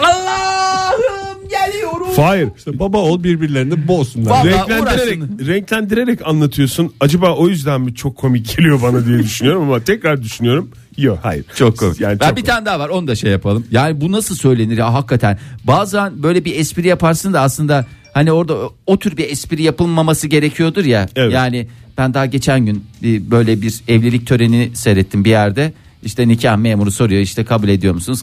[0.00, 2.10] Allah'ım geliyorum.
[2.16, 2.48] Fahir.
[2.58, 4.30] İşte baba ol birbirlerini bozsunlar.
[4.30, 5.46] Vallahi Renklendirerek, uğraşın.
[5.46, 6.92] renklendirerek anlatıyorsun.
[7.00, 10.70] Acaba o yüzden mi çok komik geliyor bana diye düşünüyorum ama tekrar düşünüyorum.
[10.98, 11.44] Yok hayır.
[11.54, 12.00] Çok komik.
[12.00, 12.46] Yani ben çok bir komik.
[12.46, 13.66] tane daha var onu da şey yapalım.
[13.70, 15.38] Yani bu nasıl söylenir ya hakikaten.
[15.64, 18.56] Bazen böyle bir espri yaparsın da aslında hani orada
[18.86, 21.08] o, tür bir espri yapılmaması gerekiyordur ya.
[21.16, 21.32] Evet.
[21.32, 25.72] Yani ben daha geçen gün böyle bir evlilik töreni seyrettim bir yerde.
[26.02, 28.20] İşte nikah memuru soruyor işte kabul ediyor musunuz?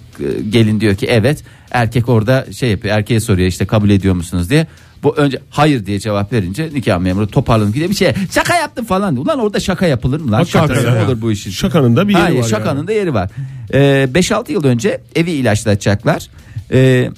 [0.49, 1.43] Gelin diyor ki evet.
[1.71, 4.67] Erkek orada şey yapıyor erkeğe soruyor işte kabul ediyor musunuz diye.
[5.03, 9.15] Bu önce hayır diye cevap verince nikah memuru toparlanıp gidiyor bir şey şaka yaptım falan
[9.15, 9.25] diyor.
[9.25, 10.38] Ulan orada şaka yapılır mı lan?
[10.38, 11.05] Hakikaten Şakası ya.
[11.05, 11.51] olur bu işin?
[11.51, 12.88] Şakanın da bir yeri Hayır, var Şakanın yani.
[12.88, 13.29] da yeri var.
[13.73, 16.27] Ee, 5-6 yıl önce evi ilaçlatacaklar.
[16.71, 17.09] Ee,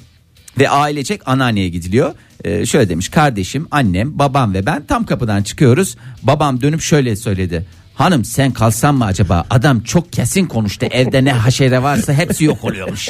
[0.59, 2.13] Ve ailecek anneanneye gidiliyor.
[2.45, 5.95] Ee, şöyle demiş kardeşim, annem, babam ve ben tam kapıdan çıkıyoruz.
[6.23, 7.65] Babam dönüp şöyle söyledi.
[7.97, 9.45] Hanım sen kalsan mı acaba?
[9.49, 10.85] Adam çok kesin konuştu.
[10.91, 13.09] Evde ne haşere varsa hepsi yok oluyormuş.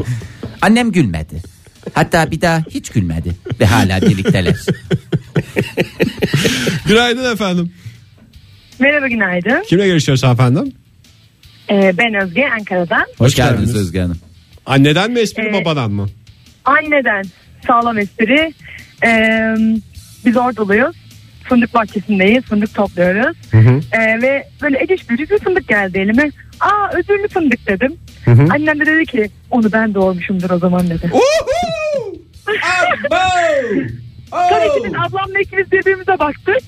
[0.62, 1.42] Annem gülmedi.
[1.94, 3.30] Hatta bir daha hiç gülmedi.
[3.60, 4.56] Ve hala birlikteler.
[6.86, 7.72] Günaydın efendim.
[8.78, 9.64] Merhaba günaydın.
[9.68, 10.72] Kimle görüşüyoruz efendim?
[11.70, 13.06] Ee, ben Özge Ankara'dan.
[13.18, 13.76] Hoş, geldiniz, geldiniz.
[13.76, 14.18] Özge Hanım.
[14.66, 16.08] Anneden mi espri Ee, babadan mı?
[16.64, 17.24] Anneden
[17.66, 18.54] sağlam espri.
[19.04, 19.54] Ee,
[20.24, 20.96] biz orduluyuz.
[21.48, 22.44] Fındık bahçesindeyiz.
[22.44, 23.36] Fındık topluyoruz.
[23.92, 26.30] Ee, ve böyle ediş büyücü bir fındık geldi elime.
[26.60, 27.96] Aa özürlü fındık dedim.
[28.50, 31.10] Annem de dedi ki onu ben doğurmuşumdur o zaman dedi.
[34.30, 36.62] Tabii ki biz ablamla ikimiz birbirimize baktık.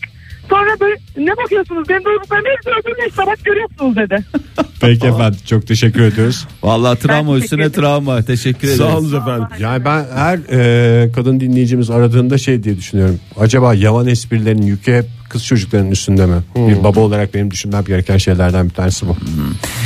[0.50, 4.24] Sonra böyle ne bakıyorsunuz benim duyguslarım hepsi işte bak görüyorsunuz dedi.
[4.80, 6.46] Peki efendim çok teşekkür ediyoruz.
[6.62, 7.80] Vallahi travma teşekkür üstüne ederim.
[7.82, 8.22] travma.
[8.22, 8.78] Teşekkür ederim.
[8.78, 9.46] Sağ olun efendim.
[9.60, 13.20] Yani ben her e, kadın dinleyicimiz aradığında şey diye düşünüyorum.
[13.40, 16.36] Acaba yavan esprilerin yükü hep kız çocuklarının üstünde mi?
[16.56, 19.16] Bir baba olarak benim düşünmem gereken şeylerden bir tanesi bu.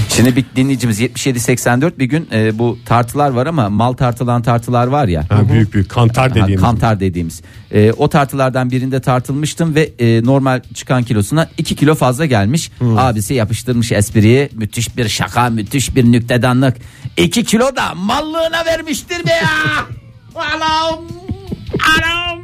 [0.09, 5.09] Şimdi bir dinleyicimiz 77-84 bir gün e, bu tartılar var ama mal tartılan tartılar var
[5.09, 5.25] ya.
[5.29, 6.61] Ha, büyük büyük kantar Ha, dediğimiz.
[6.65, 7.43] kantar dediğimiz.
[7.71, 12.71] E, o tartılardan birinde tartılmıştım ve e, normal çıkan kilosuna 2 kilo fazla gelmiş.
[12.97, 14.49] Abisi yapıştırmış espriyi.
[14.55, 16.77] Müthiş bir şaka, müthiş bir nüktedanlık.
[17.17, 19.87] 2 kilo da mallığına vermiştir be ya.
[20.55, 21.01] Anam.
[21.99, 22.42] Anam.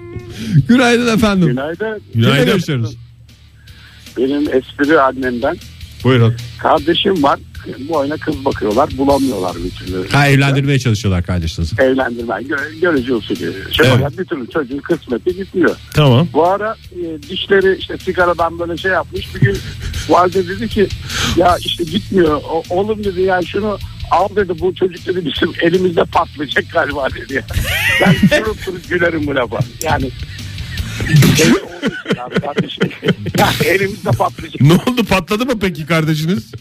[0.68, 1.48] Günaydın efendim.
[1.48, 2.01] Günaydın.
[2.12, 2.46] Kimle Günaydın.
[2.46, 2.96] görüşüyoruz?
[4.16, 5.57] Benim espri annemden.
[6.05, 6.35] Buyurun.
[6.59, 7.38] Kardeşim var.
[7.88, 8.88] Bu oyuna kız bakıyorlar.
[8.98, 10.09] Bulamıyorlar bir türlü.
[10.09, 11.83] Ha evlendirmeye çalışıyorlar kardeşinizi.
[11.83, 12.42] Evlendirmen.
[12.42, 13.38] Gö- görücü usulü.
[13.72, 13.96] Şey Evet.
[13.98, 15.77] fakat bir türlü çocuğun kısmeti gitmiyor.
[15.94, 16.29] Tamam.
[16.33, 19.35] Bu ara e, dişleri işte sigaradan böyle şey yapmış.
[19.35, 19.57] Bir gün
[20.09, 20.88] valide dedi ki
[21.37, 22.40] ya işte gitmiyor.
[22.51, 23.79] O, oğlum dedi ya şunu
[24.11, 27.42] al dedi bu çocuk dedi bizim elimizde patlayacak galiba dedi ya.
[28.01, 29.59] Ben durup durup gülerim bu lafa.
[29.83, 30.11] Yani
[31.37, 31.47] Şey
[33.38, 34.61] ya elimizde patlayacak.
[34.61, 36.53] Ne oldu patladı mı peki kardeşiniz?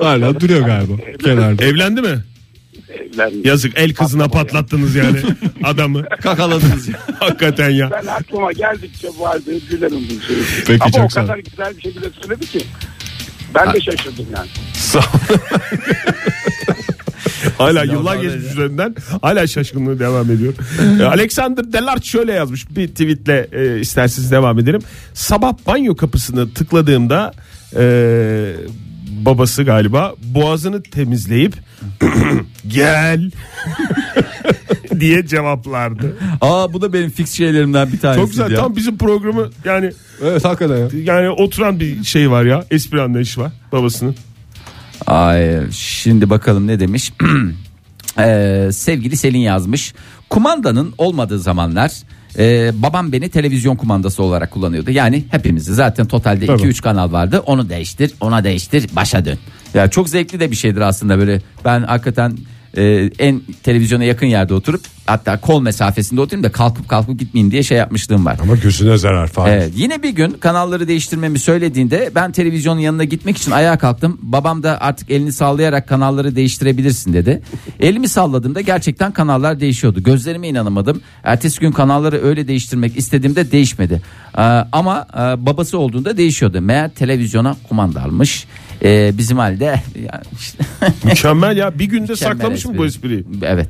[0.00, 0.92] Hala duruyor galiba
[1.24, 1.64] kenarda.
[1.64, 2.24] Evlendi mi?
[2.88, 3.48] Evlendi.
[3.48, 5.18] Yazık el kızına Patlama patlattınız yani
[5.64, 6.04] adamı.
[6.22, 6.94] Kakaladınız ya.
[7.20, 7.90] Hakikaten ya.
[7.90, 10.38] Ben aklıma geldikçe bu halde gülerim bu şeyi.
[10.66, 12.60] Peki, Ama çok o sağ kadar güzel bir şekilde söyledi ki.
[13.54, 14.48] Ben de şaşırdım yani.
[14.74, 15.02] Sağ ol.
[17.58, 20.54] Hala yıllar geçmiş üzerinden hala şaşkınlığı devam ediyor.
[21.00, 24.80] Ee, Alexander Delart şöyle yazmış bir tweetle e, isterseniz devam edelim.
[25.14, 27.32] Sabah banyo kapısını tıkladığımda
[27.76, 28.54] e,
[29.24, 31.54] babası galiba boğazını temizleyip
[32.68, 33.30] gel
[35.00, 36.16] diye cevaplardı.
[36.40, 38.20] Aa bu da benim fix şeylerimden bir tanesi.
[38.20, 38.60] Çok güzel ya.
[38.60, 39.92] tam bizim programı yani
[40.22, 40.88] Evet hakikaten ya.
[41.04, 44.14] yani oturan bir şey var ya espri anlayışı var babasının.
[45.06, 47.12] Ay, şimdi bakalım ne demiş.
[48.18, 49.94] Ee, sevgili Selin yazmış.
[50.30, 51.92] Kumandanın olmadığı zamanlar
[52.38, 54.90] e, babam beni televizyon kumandası olarak kullanıyordu.
[54.90, 56.62] Yani hepimizi zaten totalde Tabii.
[56.62, 57.42] 2-3 kanal vardı.
[57.46, 59.38] Onu değiştir, ona değiştir, başa dön.
[59.74, 61.40] Ya çok zevkli de bir şeydir aslında böyle.
[61.64, 62.38] Ben hakikaten
[62.76, 67.62] e, en televizyona yakın yerde oturup hatta kol mesafesinde oturayım da kalkıp kalkıp gitmeyeyim diye
[67.62, 68.38] şey yapmışlığım var.
[68.42, 69.50] Ama gözüne zarar falan.
[69.50, 74.18] Evet, yine bir gün kanalları değiştirmemi söylediğinde ben televizyonun yanına gitmek için ayağa kalktım.
[74.22, 77.42] Babam da artık elini sallayarak kanalları değiştirebilirsin dedi.
[77.80, 80.02] Elimi salladığımda gerçekten kanallar değişiyordu.
[80.02, 81.00] Gözlerime inanamadım.
[81.24, 84.02] Ertesi gün kanalları öyle değiştirmek istediğimde değişmedi.
[84.38, 86.60] Ee, ama e, babası olduğunda değişiyordu.
[86.60, 88.46] Meğer televizyona kumanda almış.
[88.84, 89.64] Ee, bizim halde
[90.04, 90.64] ya işte-
[91.04, 93.14] Mükemmel ya bir günde Mükemmel saklamış mı bu espri.
[93.14, 93.24] espriyi?
[93.42, 93.68] evet.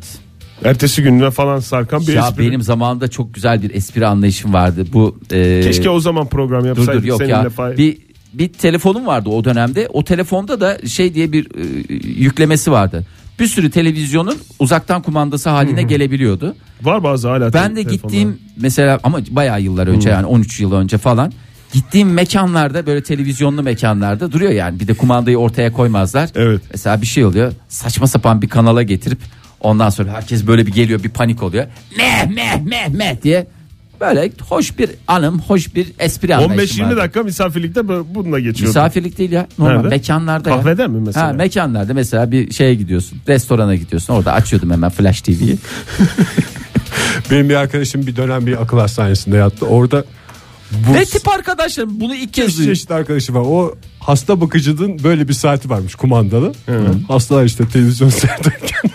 [0.64, 2.46] Ertesi gününe falan sarkan bir Ya espri.
[2.46, 4.84] benim zamanımda çok güzel bir espri anlayışım vardı.
[4.92, 7.50] Bu e, Keşke o zaman program Dur yapsaydık dur yok seninle ya.
[7.50, 7.76] Fahir.
[7.78, 7.98] Bir
[8.32, 9.88] bir telefonum vardı o dönemde.
[9.92, 13.06] O telefonda da şey diye bir e, yüklemesi vardı.
[13.40, 16.56] Bir sürü televizyonun uzaktan kumandası haline gelebiliyordu.
[16.82, 17.52] Var bazı hala.
[17.52, 17.92] Ben de telefonlar.
[17.92, 21.32] gittiğim mesela ama bayağı yıllar önce yani 13 yıl önce falan
[21.76, 24.80] gittiğim mekanlarda böyle televizyonlu mekanlarda duruyor yani.
[24.80, 26.28] Bir de kumandayı ortaya koymazlar.
[26.34, 26.60] Evet.
[26.70, 27.52] Mesela bir şey oluyor.
[27.68, 29.18] Saçma sapan bir kanala getirip
[29.60, 31.66] ondan sonra herkes böyle bir geliyor bir panik oluyor.
[31.98, 33.46] Meh meh meh meh diye
[34.00, 36.96] böyle hoş bir anım, hoş bir espri anlayışım 15-20 vardı.
[36.96, 38.68] dakika misafirlikte bu- bununla geçiyordu.
[38.68, 39.46] Misafirlik değil ya.
[39.58, 39.88] Normal Nerede?
[39.88, 40.50] mekanlarda.
[40.50, 40.56] ya.
[40.56, 41.26] Kahvede mi mesela?
[41.28, 43.18] Ha, mekanlarda mesela bir şeye gidiyorsun.
[43.28, 44.14] Restorana gidiyorsun.
[44.14, 45.56] Orada açıyordum hemen Flash TV'yi.
[47.30, 49.66] Benim bir arkadaşım bir dönem bir akıl hastanesinde yattı.
[49.66, 50.04] Orada
[50.72, 52.74] bu ne tip arkadaşlarım bunu ilk kez duyuyorum.
[52.74, 53.40] çeşit arkadaşı var.
[53.40, 56.52] O hasta bakıcının böyle bir saati varmış kumandalı.
[57.08, 58.90] Hastalar işte televizyon seyrederken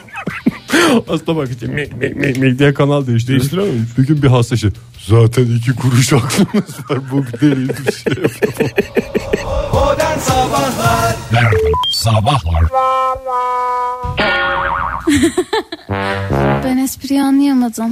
[1.07, 3.39] hasta bakıcı mi, mi, mi, mi diye kanal değiştiriyor.
[3.41, 3.67] Değiştiriyor?
[3.97, 4.71] Bir gün bir hastası
[5.07, 8.69] zaten iki kuruş aklımız var bu deli bir şey yapıyor.
[16.63, 17.91] Ben espriyi anlayamadım.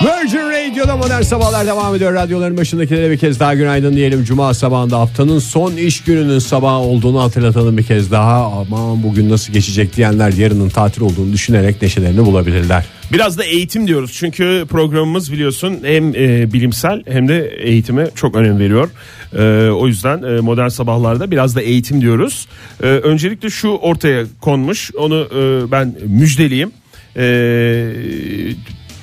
[0.00, 2.14] Virgin Radio'da modern sabahlar devam ediyor.
[2.14, 4.24] Radyoların başındakilere bir kez daha günaydın diyelim.
[4.24, 8.44] Cuma sabahında haftanın son iş gününün sabahı olduğunu hatırlatalım bir kez daha.
[8.44, 12.84] Aman bugün nasıl geçecek diyenler yarının tatil olduğunu düşünerek neşelerini bulabilirler.
[13.12, 18.58] Biraz da eğitim diyoruz çünkü programımız biliyorsun hem e, bilimsel hem de eğitime çok önem
[18.58, 18.90] veriyor.
[19.38, 22.48] E, o yüzden e, modern sabahlarda biraz da eğitim diyoruz.
[22.82, 26.72] E, öncelikle şu ortaya konmuş onu e, ben müjdeleyeyim.
[27.16, 27.22] E,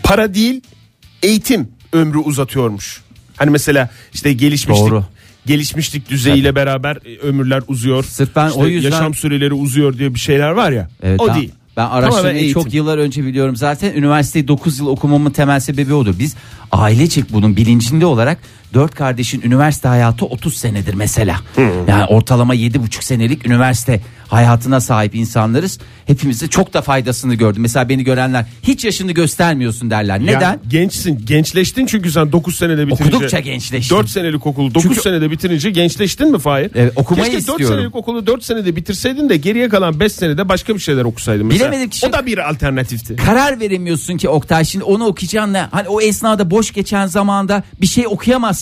[0.03, 0.61] para değil
[1.23, 3.01] eğitim ömrü uzatıyormuş.
[3.35, 5.05] Hani mesela işte gelişmişlik Doğru.
[5.45, 8.03] gelişmişlik düzeyiyle beraber e, ömürler uzuyor.
[8.03, 10.89] Sırf ben İşte o yüzden- yaşam süreleri uzuyor diye bir şeyler var ya.
[11.03, 11.51] Evet, o ben, değil.
[11.77, 12.53] Ben araştırmayı eğitim.
[12.63, 13.93] çok yıllar önce biliyorum zaten.
[13.93, 16.15] Üniversiteyi 9 yıl okumamın temel sebebi odur.
[16.19, 16.35] Biz
[16.71, 18.37] ailecek bunun bilincinde olarak
[18.73, 21.35] dört kardeşin üniversite hayatı 30 senedir mesela.
[21.87, 25.79] Yani ortalama 7,5 senelik üniversite hayatına sahip insanlarız.
[26.05, 27.61] Hepimize çok da faydasını gördüm.
[27.61, 30.19] Mesela beni görenler hiç yaşını göstermiyorsun derler.
[30.19, 30.41] Neden?
[30.41, 31.25] Yani gençsin.
[31.25, 33.15] Gençleştin çünkü sen 9 senede bitirince.
[33.15, 33.97] Okudukça gençleştim.
[33.97, 36.71] 4 senelik okulu 9 Çünkü- senede bitirince gençleştin mi Fahir?
[36.75, 37.75] Evet, okumayı Keşke 4 istiyorum.
[37.77, 41.45] senelik okulu 4 senede bitirseydin de geriye kalan 5 senede başka bir şeyler okusaydın.
[41.45, 41.69] Mesela.
[41.71, 43.15] Bilemedim ki- O da bir alternatifti.
[43.15, 45.61] karar veremiyorsun ki Oktay şimdi onu okuyacağım ne?
[45.71, 48.07] Hani o esnada boş geçen zamanda bir şey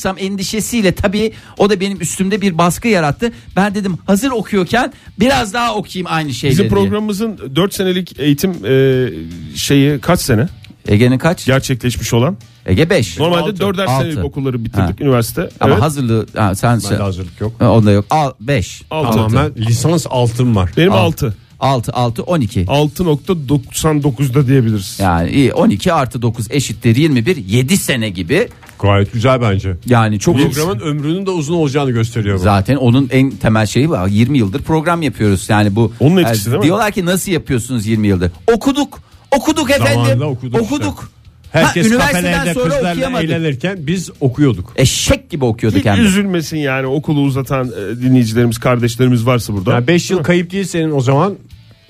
[0.05, 3.31] okuyamazsam endişesiyle tabii o da benim üstümde bir baskı yarattı.
[3.55, 6.59] Ben dedim hazır okuyorken biraz daha okuyayım aynı şeyleri.
[6.59, 9.09] Bizim programımızın 4 senelik eğitim e,
[9.55, 10.47] şeyi kaç sene
[10.87, 11.45] Ege'nin kaç?
[11.45, 12.37] gerçekleşmiş olan?
[12.65, 13.19] Ege 5.
[13.19, 13.63] Normalde Altı.
[13.63, 14.03] 4'er Altı.
[14.03, 15.03] senelik okulları bitirdik Ha.
[15.03, 15.49] üniversite.
[15.59, 15.83] Ama evet.
[15.83, 17.61] hazırlığı ha, sen Bende hazırlık yok.
[17.61, 18.05] Onda yok.
[18.09, 18.81] Al 5.
[18.91, 19.17] Altı.
[19.17, 20.71] Tamamen lisans altın var.
[20.77, 21.25] Benim Altı.
[21.25, 21.44] 6.
[21.59, 22.61] 6 6 12.
[22.65, 24.99] 6.99'da diyebiliriz.
[25.01, 28.47] Yani iyi 12 artı 9 eşittir 21 7 sene gibi.
[28.81, 29.75] Gayet güzel bence.
[29.85, 32.41] Yani çok Programın ömrünün de uzun olacağını gösteriyor bu.
[32.41, 34.07] Zaten onun en temel şeyi var.
[34.07, 35.49] 20 yıldır program yapıyoruz.
[35.49, 36.63] Yani bu Onun etkisi değil mi?
[36.63, 38.31] Diyorlar ki nasıl yapıyorsunuz 20 yıldır?
[38.53, 38.99] Okuduk.
[39.31, 39.93] Okuduk efendim.
[39.93, 40.75] Zamanında okuduk işte.
[40.75, 41.09] okuduk.
[41.55, 43.29] Herkes Ha, üniversiteden sonra kızlarla okuyamadık.
[43.29, 44.73] eğlenirken biz okuyorduk.
[44.75, 46.01] Eşek gibi okuyorduk Hiç hem de.
[46.01, 49.71] üzülmesin yani okulu uzatan e, dinleyicilerimiz, kardeşlerimiz varsa burada.
[49.73, 51.35] Yani 5 yıl kayıp değil senin o zaman.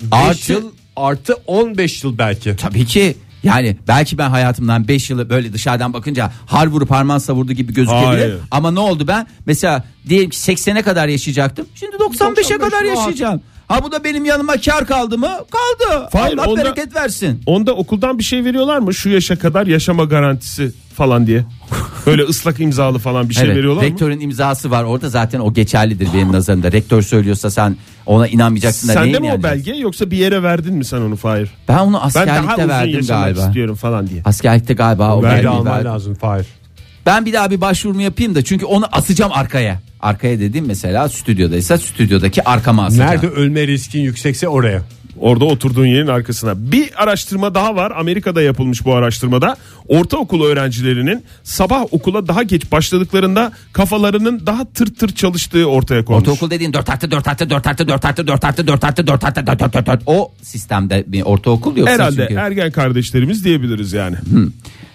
[0.02, 2.56] 5 Artı- yıl artı 15 yıl belki.
[2.56, 7.52] Tabii ki yani belki ben hayatımdan 5 yılı böyle dışarıdan bakınca har vurup harman savurdu
[7.52, 8.06] gibi gözükebilir.
[8.06, 8.36] Hayır.
[8.50, 9.26] Ama ne oldu ben?
[9.46, 11.66] Mesela diyelim ki 80'e kadar yaşayacaktım.
[11.74, 13.40] Şimdi 95'e 95 kadar yaşayacağım.
[13.68, 15.30] Ha bu da benim yanıma kar kaldı mı?
[15.50, 16.08] Kaldı.
[16.12, 17.42] Hayır, Allah onda- bereket versin.
[17.46, 18.94] Onda okuldan bir şey veriyorlar mı?
[18.94, 21.44] Şu yaşa kadar yaşama garantisi falan diye.
[22.06, 23.88] Böyle ıslak imzalı falan bir şey Evet, veriyorlar mı?
[23.88, 26.72] rektörün imzası var orada zaten o geçerlidir benim nazarımda.
[26.72, 27.76] Rektör söylüyorsa sen
[28.06, 29.66] ona inanmayacaksın da Sende mi o inanacaksın?
[29.66, 31.50] belge yoksa bir yere verdin mi sen onu Fahir?
[31.68, 33.40] Ben onu Ben daha askerlikte uzun verdim galiba.
[33.46, 34.22] istiyorum falan diye.
[34.24, 35.86] Askerlikte galiba o belgeyi alman verdim.
[35.90, 36.46] lazım Fahir.
[37.06, 39.80] Ben bir daha bir başvurumu yapayım da çünkü onu asacağım arkaya.
[40.00, 43.10] Arkaya dediğim mesela stüdyodaysa stüdyodaki arkama asacağım.
[43.10, 44.82] Nerede ölme riskin yüksekse oraya.
[45.20, 46.72] Orada oturduğun yerin arkasına.
[46.72, 47.92] Bir araştırma daha var.
[47.96, 49.56] Amerika'da yapılmış bu araştırmada.
[49.88, 56.22] Ortaokul öğrencilerinin sabah okula daha geç başladıklarında kafalarının daha tır tır çalıştığı ortaya konmuş.
[56.22, 59.24] Ortaokul dediğin 4 artı 4 artı 4 artı 4 artı 4 artı 4 artı 4
[59.24, 62.40] artı 4 artı 4 o sistemde bir ortaokul yoksa Herhalde çünkü.
[62.40, 64.16] ergen kardeşlerimiz diyebiliriz yani.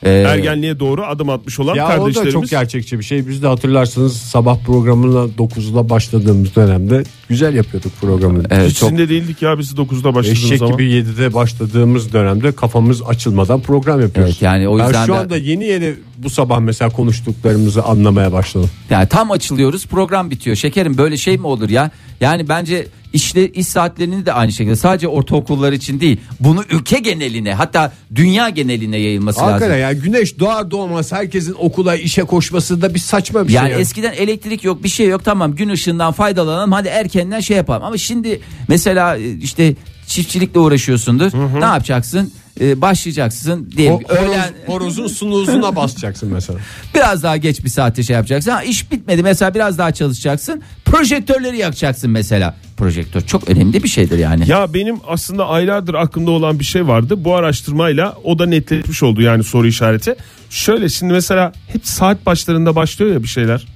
[0.04, 2.34] Ee, Ergenliğe doğru adım atmış olan Ya o da kardeşlerimiz.
[2.34, 3.28] çok gerçekçi bir şey.
[3.28, 8.44] Biz de hatırlarsınız sabah programına 9'da başladığımız dönemde güzel yapıyorduk programı.
[8.50, 10.74] evet, Hiç çok sizin de değildik ya biz de 9'da başladığımız Eşek zaman.
[10.78, 14.32] gibi 7'de başladığımız dönemde kafamız açılmadan program yapıyoruz.
[14.34, 18.32] Evet, yani o ben yüzden şu de- anda yeni yeni bu sabah mesela konuştuklarımızı anlamaya
[18.34, 18.70] başladım.
[18.89, 20.56] Yani tam açılıyoruz program bitiyor.
[20.56, 21.91] Şekerim böyle şey mi olur ya?
[22.22, 26.17] Yani bence işle iş saatlerini de aynı şekilde sadece ortaokullar için değil.
[26.39, 29.82] Bunu ülke geneline hatta dünya geneline yayılması Hakikaten lazım.
[29.82, 33.72] ya güneş doğar doğmaz herkesin okula işe koşması da bir saçma bir Yani şey.
[33.72, 33.82] yani.
[33.82, 36.88] eskiden elektrik yok bir şey yok tamam gün ışığından faydalanalım hadi
[37.22, 37.84] erkenden şey yapalım.
[37.84, 39.76] Ama şimdi mesela e, işte
[40.08, 41.32] çiftçilikle uğraşıyorsundur.
[41.60, 42.32] Ne yapacaksın?
[42.62, 46.60] Ee, başlayacaksın horoz- öğlen horozun sunuzuna basacaksın mesela.
[46.96, 48.52] biraz daha geç bir saatte şey yapacaksın.
[48.52, 50.62] Ha, iş bitmedi mesela biraz daha çalışacaksın.
[50.86, 52.56] Projektörleri yakacaksın mesela.
[52.78, 54.50] Projektör çok önemli bir şeydir yani.
[54.50, 57.26] Ya benim aslında aylardır aklımda olan bir şey vardı.
[57.26, 60.16] Bu araştırmayla o da netleşmiş oldu yani soru işareti.
[60.50, 63.68] Şöyle şimdi mesela hep saat başlarında başlıyor ya bir şeyler.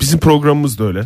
[0.00, 1.02] Bizim programımız da öyle.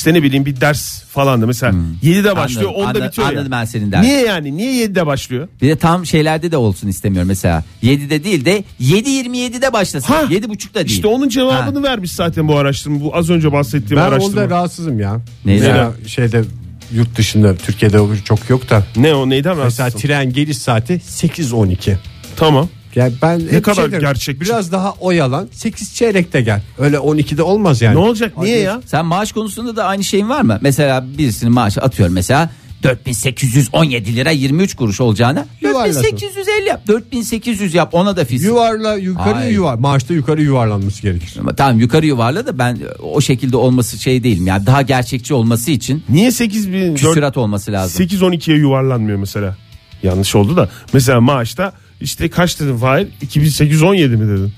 [0.00, 3.44] İşte ne bileyim bir ders falan da mesela 7'de başlıyor Anladım, 10'da anladım, bitiyor anladım
[3.44, 3.50] ya.
[3.50, 4.08] ben senin derdin.
[4.08, 4.56] Niye yani?
[4.56, 5.48] Niye 7'de başlıyor?
[5.62, 7.64] Bir de tam şeylerde de olsun istemiyorum mesela.
[7.82, 10.12] 7'de değil de 7.27'de başlasın.
[10.12, 10.86] Ha, 7.30'da değil.
[10.86, 13.00] İşte onun cevabını vermiş zaten bu araştırma.
[13.00, 14.42] Bu az önce bahsettiğim Ben araştırma.
[14.42, 15.20] onda rahatsızım ya.
[15.44, 15.66] Neyden?
[15.68, 16.44] Mesela şeyde
[16.92, 18.82] yurt dışında Türkiye'de çok yok da.
[18.96, 20.08] Ne o neyden Mesela rahatsızsın?
[20.08, 21.96] tren geliş saati 8.12.
[22.36, 22.68] Tamam.
[22.96, 24.40] Yani ben hep kadar şey derim, gerçekçi.
[24.40, 26.62] Biraz daha oyalan 8 çeyrekte gel.
[26.78, 27.94] Öyle 12'de olmaz yani.
[27.94, 28.38] Ne olacak?
[28.38, 28.80] Niye ya?
[28.86, 30.58] Sen maaş konusunda da aynı şeyin var mı?
[30.60, 32.50] Mesela birisinin maaşı atıyorum mesela
[32.82, 36.02] 4817 lira 23 kuruş olacağına Yuvarlasın.
[36.02, 36.86] 4850 yap.
[36.88, 38.42] 4800 yap ona da fiz.
[38.42, 39.52] Yuvarla yukarı Hayır.
[39.54, 39.74] yuvar.
[39.74, 41.36] Maaşta yukarı yuvarlanması gerekir.
[41.40, 44.46] Ama Tamam yukarı yuvarla da ben o şekilde olması şey değilim.
[44.46, 48.04] Yani daha gerçekçi olması için Niye 8 bin küsurat olması lazım.
[48.06, 49.56] 8-12'ye yuvarlanmıyor mesela?
[50.02, 50.68] Yanlış oldu da.
[50.92, 53.08] Mesela maaşta işte kaç dedin Fahir?
[53.22, 54.52] 2817 mi dedin?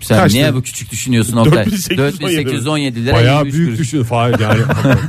[0.00, 0.56] Sen Kaç niye dedin?
[0.56, 1.66] bu küçük düşünüyorsun Oktay?
[1.66, 3.80] 4817 4817 lira Bayağı 23 büyük kuruş.
[3.80, 4.60] düşün Fahir yani.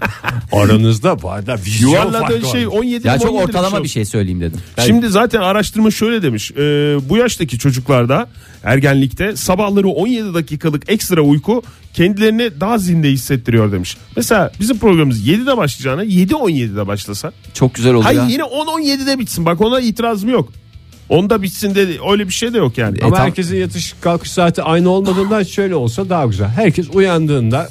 [0.51, 2.73] Aranızda arada vizyon Yuvarladığın farkı şey var.
[2.73, 4.59] 17 Ya mi, çok 17 mi ortalama şey bir şey söyleyeyim dedim.
[4.85, 6.51] Şimdi zaten araştırma şöyle demiş.
[6.51, 6.55] e,
[7.09, 8.29] bu yaştaki çocuklarda
[8.63, 11.63] ergenlikte sabahları 17 dakikalık ekstra uyku
[11.93, 13.97] kendilerini daha zinde hissettiriyor demiş.
[14.15, 17.31] Mesela bizim programımız 7'de başlayacağına 7-17'de başlasa.
[17.53, 18.27] Çok güzel oldu Hayır ya.
[18.27, 19.45] yine 10-17'de bitsin.
[19.45, 20.49] Bak ona itirazım yok.
[21.09, 22.97] Onda bitsin de öyle bir şey de yok yani.
[23.03, 26.47] Ama tam- herkesin yatış kalkış saati aynı olmadığından şöyle olsa daha güzel.
[26.47, 27.69] Herkes uyandığında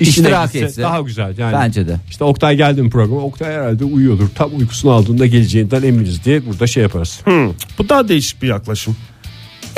[0.00, 0.82] işine İştirak gitse etse.
[0.82, 1.38] daha güzel.
[1.38, 1.96] Yani Bence de.
[2.10, 4.28] İşte Oktay geldi mi programa Oktay herhalde uyuyordur.
[4.34, 7.20] Tam uykusunu aldığında geleceğinden eminiz diye burada şey yaparız.
[7.24, 7.48] Hmm,
[7.78, 8.96] bu daha değişik bir yaklaşım.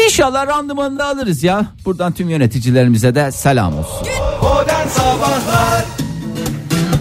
[0.04, 1.66] İnşallah randımanını alırız ya.
[1.84, 4.06] Buradan tüm yöneticilerimize de selam olsun.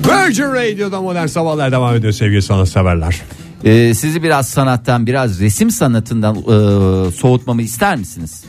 [0.08, 3.22] Virgin Radio'da modern sabahlar devam ediyor sevgili sanatseverler.
[3.66, 8.44] Ee, sizi biraz sanattan biraz resim sanatından e, soğutmamı ister misiniz?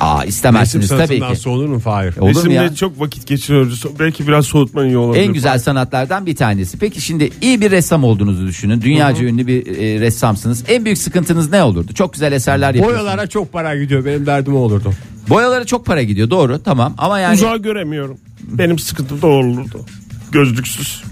[0.00, 1.40] Aa Resim istemezsiniz tabii sanatından ki.
[1.40, 2.16] soğunur mu Fahir?
[2.16, 2.74] Olur mu Resimde ya?
[2.74, 3.84] çok vakit geçiriyoruz.
[3.98, 5.22] Belki biraz soğutman iyi olabilir.
[5.24, 6.78] En güzel sanatlardan bir tanesi.
[6.78, 8.80] Peki şimdi iyi bir ressam olduğunuzu düşünün.
[8.80, 10.64] Dünyaca ünlü bir e, ressamsınız.
[10.68, 11.92] En büyük sıkıntınız ne olurdu?
[11.94, 13.04] Çok güzel eserler yapıyorsunuz.
[13.04, 14.92] Boyalara çok para gidiyor benim derdim o olurdu.
[15.28, 18.16] Boyalara çok para gidiyor doğru tamam ama yani Uzağı göremiyorum.
[18.42, 19.80] Benim sıkıntım da olurdu.
[20.32, 21.02] Gözlüksüz.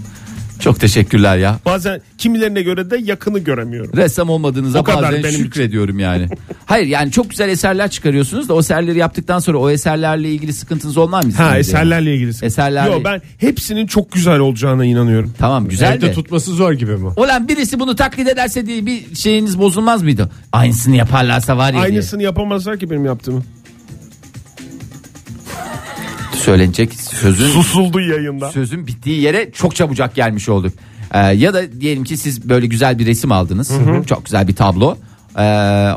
[0.63, 1.59] Çok teşekkürler ya.
[1.65, 3.97] Bazen kimilerine göre de yakını göremiyorum.
[3.97, 6.27] Ressam olmadığınıza O kadar bazen benim şükrediyorum yani.
[6.65, 10.97] Hayır yani çok güzel eserler çıkarıyorsunuz da o eserleri yaptıktan sonra o eserlerle ilgili sıkıntınız
[10.97, 11.31] olmaz mı?
[11.37, 12.33] Ha eserlerle ilgili.
[12.33, 12.53] sıkıntı.
[12.61, 15.33] Eserlerle- Yok ben hepsinin çok güzel olacağına inanıyorum.
[15.39, 16.13] Tamam güzel Evde de.
[16.13, 17.09] tutması zor gibi mi?
[17.17, 20.29] Ulan birisi bunu taklit ederse diye bir şeyiniz bozulmaz mıydı?
[20.51, 21.81] Aynısını yaparlarsa var ya diye.
[21.83, 23.43] Aynısını yapamazlar ki benim yaptığımı.
[26.45, 28.51] Söylenecek sözün Susuldu yayında.
[28.51, 30.73] sözün bittiği yere çok çabucak gelmiş olduk.
[31.13, 33.71] Ee, ya da diyelim ki siz böyle güzel bir resim aldınız.
[34.07, 34.97] Çok güzel bir tablo.
[35.37, 35.41] Ee,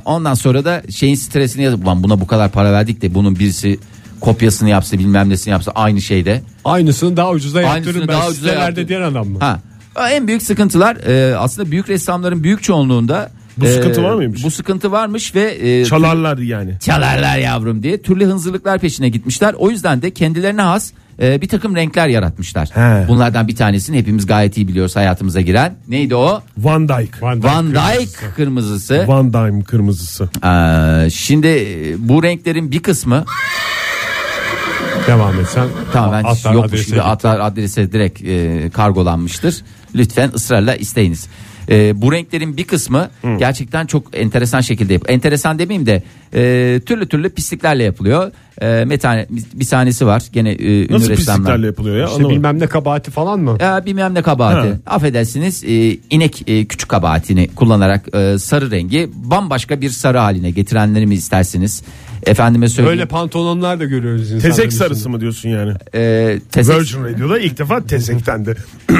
[0.04, 3.78] ondan sonra da şeyin stresini yazıp "Ulan buna bu kadar para verdik de bunun birisi
[4.20, 6.42] kopyasını yapsa bilmem nesini yapsa aynı şeyde.
[6.64, 8.88] Aynısını daha ucuza yaptırırım ben daha ucuza sitelerde yaptırırım.
[8.88, 9.38] diyen adam mı?
[9.40, 9.60] Ha.
[10.10, 14.44] En büyük sıkıntılar e, aslında büyük ressamların büyük çoğunluğunda Bu e, sıkıntı var mıymış?
[14.44, 16.78] Bu sıkıntı varmış ve e, Çalarlar yani.
[16.80, 19.54] çalarlar yavrum diye türlü hınzırlıklar peşine gitmişler.
[19.58, 20.92] O yüzden de kendilerine has
[21.22, 22.68] e, bir takım renkler yaratmışlar.
[22.74, 23.08] He.
[23.08, 25.74] Bunlardan bir tanesini hepimiz gayet iyi biliyoruz hayatımıza giren.
[25.88, 26.42] Neydi o?
[26.58, 27.20] Van Dyke.
[27.20, 28.00] Van Dyke Van kırmızısı.
[28.00, 29.04] Dyke kırmızısı.
[29.08, 30.28] Van Dyke kırmızısı.
[30.44, 33.24] Ee, şimdi e, bu renklerin bir kısmı
[35.06, 35.66] Devam et sen.
[35.92, 39.56] tamamen Atlar yokmuş adrese gibi atlar adrese direkt e, kargolanmıştır.
[39.94, 41.28] Lütfen ısrarla isteyiniz.
[41.70, 45.02] E, bu renklerin bir kısmı gerçekten çok enteresan şekilde yap.
[45.08, 46.02] Enteresan demeyeyim de
[46.34, 48.30] e, türlü türlü pisliklerle yapılıyor.
[48.62, 51.36] E, metane, bir tanesi var gene e, ünlü Nasıl ressamlar.
[51.38, 52.04] pisliklerle yapılıyor ya?
[52.04, 52.36] İşte Anlamadım.
[52.36, 53.56] bilmem ne kabahati falan mı?
[53.60, 54.68] Ya bilmem ne kabahati.
[54.68, 54.76] Ha.
[54.86, 61.06] Affedersiniz e, inek e, küçük kabahatini kullanarak e, sarı rengi bambaşka bir sarı haline getirenleri
[61.06, 61.82] mi istersiniz?
[62.26, 62.98] Efendime söyleyeyim.
[62.98, 65.72] Böyle pantolonlar da görüyoruz Tezek sarısı mı diyorsun yani?
[65.94, 68.56] E, tezek- Virgin Radio'da ilk defa tezektendi.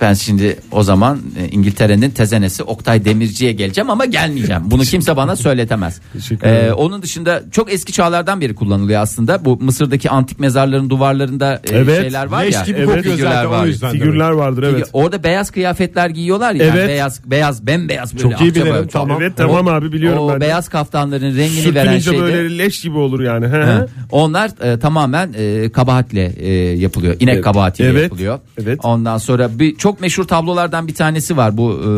[0.00, 4.62] Ben şimdi o zaman e, İngiltere'nin tezenesi Oktay Demirci'ye geleceğim ama gelmeyeceğim.
[4.64, 6.00] Bunu kimse bana söyletemez.
[6.42, 9.44] Ee, onun dışında çok eski çağlardan beri kullanılıyor aslında.
[9.44, 12.62] Bu Mısır'daki antik mezarların duvarlarında e, Evet, şeyler var ya.
[12.66, 13.66] gibi evet, figürler var.
[13.66, 13.88] o.
[13.90, 14.88] Figürler vardır evet.
[14.92, 16.64] Orada beyaz kıyafetler giyiyorlar ya.
[16.64, 16.88] Evet.
[16.88, 18.22] Beyaz beyaz bembeyaz böyle.
[18.22, 19.18] Çok iyi bilirim, tamam.
[19.20, 20.36] Evet tamam abi biliyorum o ben.
[20.36, 20.40] de.
[20.40, 22.22] beyaz kaftanların rengini veren Sürtününce şeyde.
[22.22, 23.46] böyle leş gibi olur yani.
[23.46, 23.88] Hı.
[24.10, 27.16] Onlar e, tamamen e, kabahatle e, yapılıyor.
[27.20, 27.44] İnek Evet.
[27.44, 28.02] kabahatiyle Evet.
[28.02, 28.38] yapılıyor.
[28.62, 28.80] Evet.
[28.82, 31.56] Ondan sonra bir çok meşhur tablolardan bir tanesi var.
[31.56, 31.90] Bu e,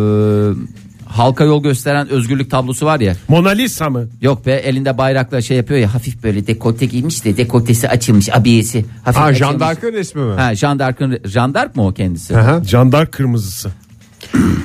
[1.13, 3.17] halka yol gösteren özgürlük tablosu var ya.
[3.29, 4.09] Mona Lisa mı?
[4.21, 8.85] Yok be elinde bayrakla şey yapıyor ya hafif böyle dekolte giymiş de dekotesi açılmış abiyesi.
[9.05, 9.39] Hafif Ha açılmış.
[9.39, 10.35] Jean d'Arc'ın resmi mi?
[10.41, 12.37] Ha Jean d'Arc'ın Jean d'Arc mı o kendisi?
[12.39, 12.65] Aha.
[12.65, 13.71] Jandar kırmızısı.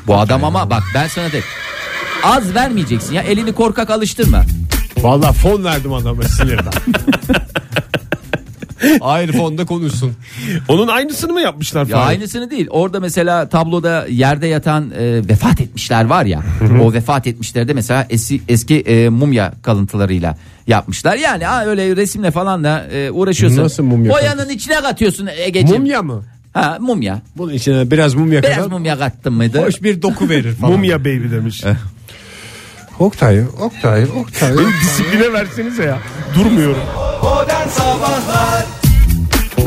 [0.07, 1.41] Bu adam ama bak ben sana de
[2.23, 4.43] az vermeyeceksin ya elini korkak alıştırma.
[4.97, 6.73] Vallahi fon verdim adama sinirden.
[9.01, 10.11] Ayrı fonda konuşsun.
[10.67, 12.07] Onun aynısını mı yapmışlar Ya falan?
[12.07, 12.67] aynısını değil.
[12.69, 16.41] Orada mesela tabloda yerde yatan e, vefat etmişler var ya.
[16.81, 21.15] o vefat etmişleri de mesela eski eski e, mumya kalıntılarıyla yapmışlar.
[21.17, 23.63] Yani ha, öyle resimle falan da e, uğraşıyorsun.
[23.63, 25.81] Nasıl mumya Boyanın içine katıyorsun Ege'ciğim.
[25.81, 26.23] Mumya mı?
[26.53, 27.21] Ha mumya.
[27.37, 29.61] Bunun içine biraz mumya Biraz kadar mumya kattın mıydı?
[29.65, 30.73] hoş bir doku verir falan.
[30.73, 31.63] Mumya baby demiş.
[32.99, 34.57] Oktay, Oktay, Oktay.
[34.57, 35.97] Beni disipline versenize ya.
[36.35, 36.81] Durmuyorum.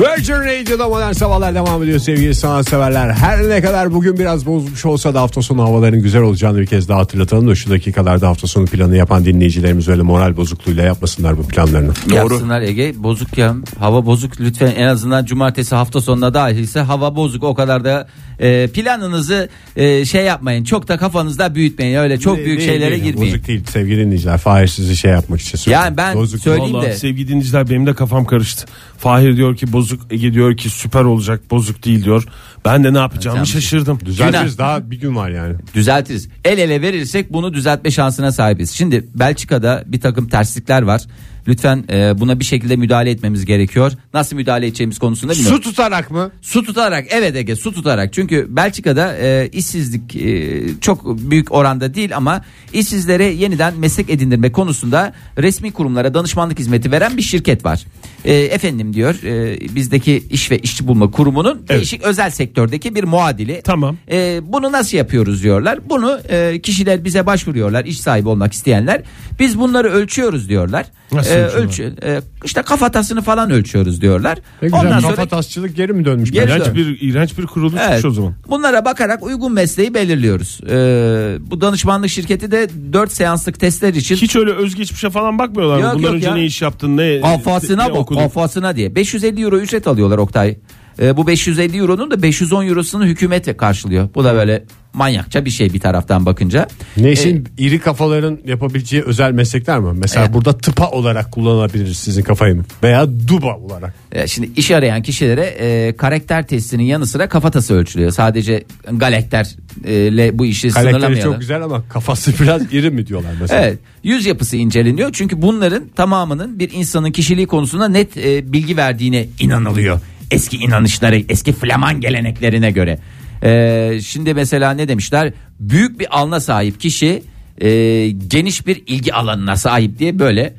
[0.00, 3.12] Virgin Radio'da modern sabahlar devam ediyor sevgili sanatseverler.
[3.12, 6.88] Her ne kadar bugün biraz bozmuş olsa da hafta sonu havaların güzel olacağını bir kez
[6.88, 11.42] daha hatırlatalım da şu dakikalarda hafta sonu planı yapan dinleyicilerimiz öyle moral bozukluğuyla yapmasınlar bu
[11.42, 11.92] planlarını.
[12.14, 17.44] Yapsınlar Ege bozuk ya hava bozuk lütfen en azından cumartesi hafta sonuna dahilse hava bozuk
[17.44, 18.08] o kadar da
[18.40, 22.90] e, planınızı e, şey yapmayın çok da kafanızda büyütmeyin öyle çok Değil- büyük değil, şeylere
[22.90, 23.02] değil.
[23.02, 23.34] girmeyin.
[23.34, 24.38] Bozuk değil sevgili dinleyiciler.
[24.38, 25.84] Fahir sizi şey yapmak için söylüyorum.
[25.86, 28.66] Yani ben Bozuk söyleyeyim Vallahi de sevgili dinleyiciler benim de kafam karıştı.
[28.98, 32.24] Fahir diyor ki bozuk, Ege diyor ki süper olacak, bozuk değil diyor.
[32.64, 33.98] Ben de ne yapacağımı Sen- şaşırdım.
[34.04, 35.54] Düzeltiriz daha bir gün var yani.
[35.74, 36.28] düzeltiriz.
[36.44, 38.70] El ele verirsek bunu düzeltme şansına sahibiz.
[38.70, 41.02] Şimdi Belçika'da bir takım terslikler var.
[41.50, 43.92] Lütfen e, buna bir şekilde müdahale etmemiz gerekiyor.
[44.14, 45.56] Nasıl müdahale edeceğimiz konusunda bilmiyorum.
[45.56, 46.30] Su tutarak mı?
[46.42, 52.16] Su tutarak evet Ege su tutarak çünkü Belçika'da e, işsizlik e, çok büyük oranda değil
[52.16, 57.84] ama işsizlere yeniden meslek edindirme konusunda resmi kurumlara danışmanlık hizmeti veren bir şirket var.
[58.24, 63.60] E, efendim diyor e, bizdeki iş ve işçi bulma kurumunun değişik özel sektördeki bir muadili.
[63.64, 63.96] Tamam.
[64.10, 65.78] E, bunu nasıl yapıyoruz diyorlar.
[65.88, 69.02] Bunu e, kişiler bize başvuruyorlar iş sahibi olmak isteyenler.
[69.38, 70.86] Biz bunları ölçüyoruz diyorlar.
[71.12, 71.39] Nasıl E?
[71.42, 74.38] Ölçü, e, işte kafatasını falan ölçüyoruz diyorlar.
[74.62, 76.30] Ne güzel Ondan sonra kafa tasçılık geri mi dönmüş?
[76.32, 76.74] Geri İğrenç dön.
[76.74, 78.04] bir, iğrenç bir kuruluş Evet.
[78.04, 78.34] o zaman.
[78.48, 80.60] Bunlara bakarak uygun mesleği belirliyoruz.
[80.70, 85.82] Ee, bu danışmanlık şirketi de 4 seanslık testler için Hiç öyle özgeçmişe falan bakmıyorlar mı?
[85.82, 86.34] Yok, Bundan yok önce ya.
[86.34, 88.20] ne iş yaptın, ne kafasına ne bak okudun?
[88.20, 90.56] kafasına diye 550 euro ücret alıyorlar Oktay.
[91.02, 94.08] Ee, bu 550 euronun da 510 eurosunu hükümet karşılıyor.
[94.14, 96.68] Bu da böyle manyakça bir şey bir taraftan bakınca.
[96.96, 99.92] Ne işin iri kafaların yapabileceği özel meslekler mi?
[99.98, 100.34] Mesela Evet.
[100.34, 102.64] burada tıpa olarak kullanabiliriz sizin kafayı mı?
[102.82, 103.94] Veya duba olarak.
[104.12, 108.10] Ee, Şimdi iş arayan kişilere e, karakter testinin yanı sıra kafatası ölçülüyor.
[108.10, 111.32] Sadece galakterle bu işi Karakteri sınırlamayalım.
[111.32, 113.62] çok güzel ama kafası biraz iri mi diyorlar mesela?
[113.62, 113.78] Evet.
[114.02, 115.10] Yüz yapısı inceleniyor.
[115.12, 120.00] Çünkü bunların tamamının bir insanın kişiliği konusunda net e, bilgi verdiğine inanılıyor.
[120.30, 122.98] Eski inanışları, eski Flaman geleneklerine göre.
[123.44, 125.32] E, şimdi mesela ne demişler?
[125.60, 127.22] Büyük bir alna sahip kişi
[127.60, 127.68] e,
[128.10, 130.54] geniş bir ilgi alanına sahip diye böyle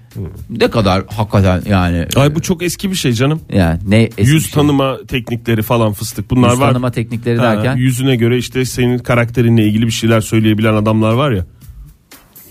[0.50, 3.42] ne kadar hakikaten yani Ay bu çok eski bir şey canım.
[3.54, 4.54] yani ne eski Yüz şey.
[4.54, 6.68] tanıma teknikleri falan fıstık bunlar Yüz var.
[6.70, 11.32] tanıma teknikleri Ha, derken yüzüne göre işte senin karakterinle ilgili bir şeyler söyleyebilen adamlar var
[11.32, 11.46] ya.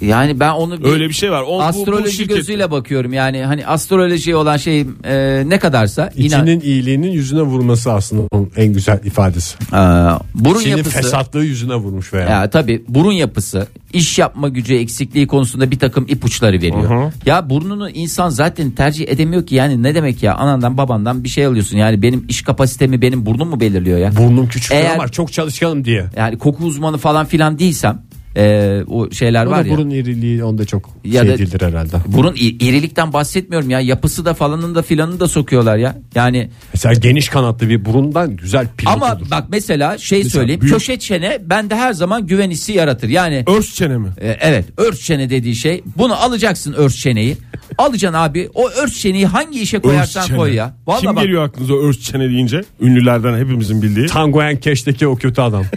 [0.01, 1.43] Yani ben onu Öyle bir şey var.
[1.43, 6.11] O, bu- bu astroloji şirket- gözüyle bakıyorum yani hani astroloji olan şey e, ne kadarsa
[6.17, 9.57] inan- İçinin iyiliğinin yüzüne vurması aslında onun en güzel ifadesi.
[9.73, 12.29] Aa, burun İçinin yapısı fesatlığı yüzüne vurmuş veya.
[12.29, 17.13] ya tabi burun yapısı iş yapma gücü eksikliği konusunda bir takım ipuçları veriyor.
[17.27, 21.47] Ya burnunu insan zaten tercih edemiyor ki yani ne demek ya anandan babandan bir şey
[21.47, 24.17] alıyorsun yani benim iş kapasitemi benim burnum mu belirliyor ya?
[24.17, 26.05] Burnum küçük Eğer- ama çok çalışkanım diye.
[26.17, 28.03] Yani koku uzmanı falan filan değilsem
[28.37, 29.73] e, o şeyler O var ya.
[29.77, 31.97] burun iriliği onda çok Ya şey da- değildir herhalde.
[32.07, 35.97] Burun irilikten bahsetmiyorum ya yapısı da falanın da filanını da sokuyorlar ya.
[36.15, 39.27] Yani Mesela geniş kanatlı bir burundan güzel pilot ama olur.
[39.31, 43.09] bak mesela şey Mesela söyleyeyim büyük- köşe çene bende her zaman güven hissi yaratır.
[43.09, 44.09] Yani Örs çene mi?
[44.21, 47.37] E, evet örs çene dediği şey bunu alacaksın örs çeneyi
[47.79, 50.37] alacaksın abi o örs çeneyi hangi işe koyarsan çene.
[50.37, 50.75] koy ya.
[50.87, 52.61] Vallahi Kim bak, geliyor aklınıza örs çene deyince?
[52.81, 54.07] Ünlülerden hepimizin bildiği.
[54.07, 55.65] Tango Cash'teki o kötü adam.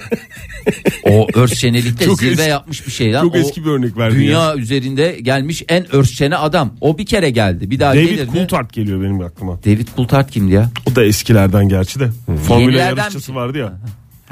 [1.10, 3.22] o örs çenelikte Çok zirve eski- yapmış bir şey lan.
[3.22, 4.56] Çok O eski bir örnek verdin Dünya ya.
[4.56, 6.74] üzerinde gelmiş en örs çene adam.
[6.82, 7.72] O bir kere geldi.
[7.72, 8.34] Bir daha David gelir mi?
[8.34, 9.64] Coulthard geliyor benim aklıma.
[9.66, 10.70] David Coulthard kimdi ya?
[10.92, 12.10] O da eskilerden gerçi de.
[12.48, 13.74] Formula Yenilerden yarışçısı bir- vardı ya.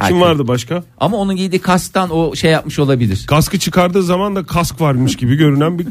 [0.02, 0.84] Herkes- Kim vardı başka?
[0.98, 3.24] Ama onun giydiği kasktan o şey yapmış olabilir.
[3.28, 5.88] Kaskı çıkardığı zaman da kask varmış gibi görünen bir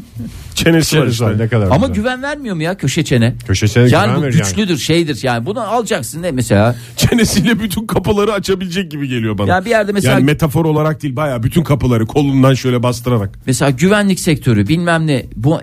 [0.55, 1.37] çenesi var işte.
[1.37, 1.93] ne kadar Ama güzel.
[1.95, 3.35] güven vermiyor mu ya köşe çene?
[3.47, 4.43] Köşe çene yani güven bu verir yani.
[4.43, 9.49] güçlüdür şeydir yani bunu alacaksın ne mesela Çenesiyle bütün kapıları açabilecek gibi geliyor bana.
[9.51, 13.39] Ya bir yerde mesela- Yani metafor olarak değil baya bütün kapıları kolundan şöyle bastırarak.
[13.45, 15.59] mesela güvenlik sektörü bilmem ne bu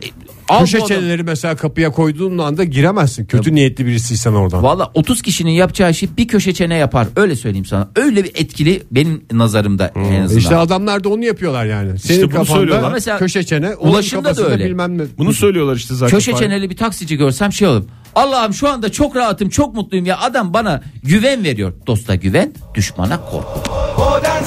[0.49, 3.27] al Köşe bu adam- çeneleri mesela kapıya koyduğun anda giremezsin.
[3.27, 4.63] Kötü niyetli birisiysen oradan.
[4.63, 7.09] Valla 30 kişinin yapacağı işi bir köşe çene yapar.
[7.17, 7.89] Öyle söyleyeyim sana.
[7.97, 10.39] Öyle bir etkili benim nazarımda en azından.
[10.41, 11.99] İşte adamlar da onu yapıyorlar yani.
[11.99, 12.93] Senin bunu kafanda söylüyorlar.
[12.93, 14.65] Mesela köşe çene, onun ulaşımda da öyle.
[14.65, 15.03] bilmem ne.
[15.19, 16.19] Bunu söylüyorlar işte zaten.
[16.19, 17.87] Köşe çeneli bir taksici görsem şey olurum.
[18.15, 20.19] Allah'ım şu anda çok rahatım, çok mutluyum ya.
[20.19, 21.73] Adam bana güven veriyor.
[21.87, 23.61] Dosta güven, düşmana korku.
[23.99, 24.45] Virgin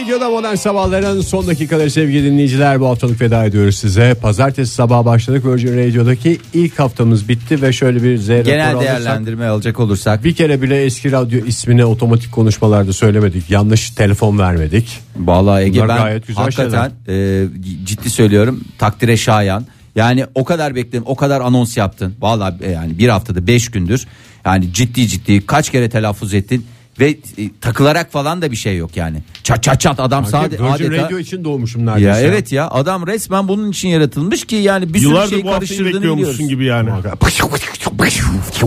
[0.00, 2.80] Radio'da modern sabahların son dakikaları sevgili dinleyiciler.
[2.80, 4.14] Bu haftalık veda ediyoruz size.
[4.14, 5.44] Pazartesi sabah başladık.
[5.46, 10.24] Virgin Radio'daki ilk haftamız bitti ve şöyle bir Z Genel alırsak, değerlendirme alacak olursak.
[10.24, 13.50] Bir kere bile eski radyo ismini otomatik konuşmalarda söylemedik.
[13.50, 15.00] Yanlış telefon vermedik.
[15.16, 17.44] Vallahi Ege Bunlar ben gayet güzel hakikaten e,
[17.84, 19.66] ciddi söylüyorum takdire şayan.
[19.96, 22.14] Yani o kadar bekledim o kadar anons yaptın.
[22.20, 24.06] Vallahi e, yani bir haftada beş gündür
[24.44, 26.66] yani ciddi ciddi kaç kere telaffuz ettin.
[27.00, 27.16] Ve e,
[27.60, 29.22] takılarak falan da bir şey yok yani.
[29.42, 32.08] Çat çat çat adam Sanki sade Virgin adeta Radio için doğmuşum neredeyse.
[32.08, 35.50] ya evet ya adam resmen bunun için yaratılmış ki yani bir sürü Yıllardır şey bu
[35.50, 36.48] karıştırdığını biliyoruz.
[36.48, 36.90] gibi yani.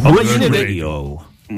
[0.05, 0.67] Ama yine de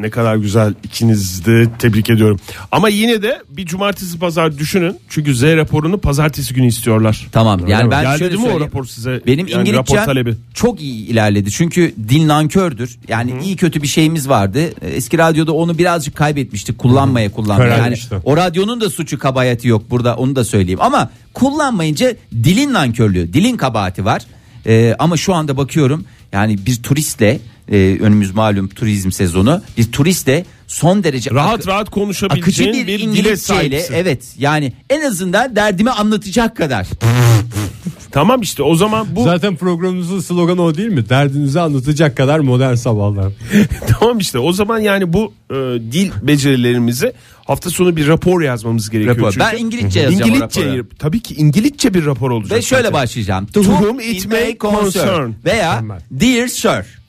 [0.01, 2.39] ne kadar güzel ikiniz de tebrik ediyorum.
[2.71, 4.97] Ama yine de bir cumartesi pazar düşünün.
[5.09, 7.27] Çünkü Z raporunu pazartesi günü istiyorlar.
[7.31, 7.91] Tamam yani mi?
[7.91, 9.21] ben Geldi şöyle mi o rapor size?
[9.27, 11.51] Benim Yani İngilizcem çok iyi ilerledi.
[11.51, 12.97] Çünkü dil nankördür.
[13.07, 14.59] Yani iyi kötü bir şeyimiz vardı.
[14.81, 16.77] Eski radyoda onu birazcık kaybetmiştik.
[16.77, 17.69] Kullanmaya kullanmaya.
[17.69, 18.15] Yani Körelmişti.
[18.23, 20.79] o radyonun da suçu kabahati yok burada onu da söyleyeyim.
[20.81, 24.21] Ama kullanmayınca dilin nankörlüğü, dilin kabahati var.
[24.67, 27.39] Ee, ama şu anda bakıyorum yani bir turistle
[27.71, 29.61] e, önümüz malum turizm sezonu.
[29.77, 33.93] Bir turistle son derece Rahat ak- rahat akıcı konuşabileceğin bir, bir, dile sahipsin.
[33.93, 36.87] evet yani en azından derdimi anlatacak kadar.
[38.11, 41.09] Tamam işte o zaman bu Zaten programımızın sloganı o değil mi?
[41.09, 43.33] Derdinizi anlatacak kadar modern sabahlar.
[43.99, 45.55] tamam işte o zaman yani bu e,
[45.91, 47.13] dil becerilerimizi
[47.45, 49.17] hafta sonu bir rapor yazmamız gerekiyor.
[49.17, 49.31] Rapor.
[49.31, 49.45] çünkü.
[49.51, 52.57] Ben İngilizce yazacağım İngilizce, tabii ki İngilizce bir rapor olacak.
[52.57, 52.93] Ve şöyle zaten.
[52.93, 53.45] başlayacağım.
[53.45, 55.31] To whom it may concern.
[55.45, 57.04] Veya Dear Sir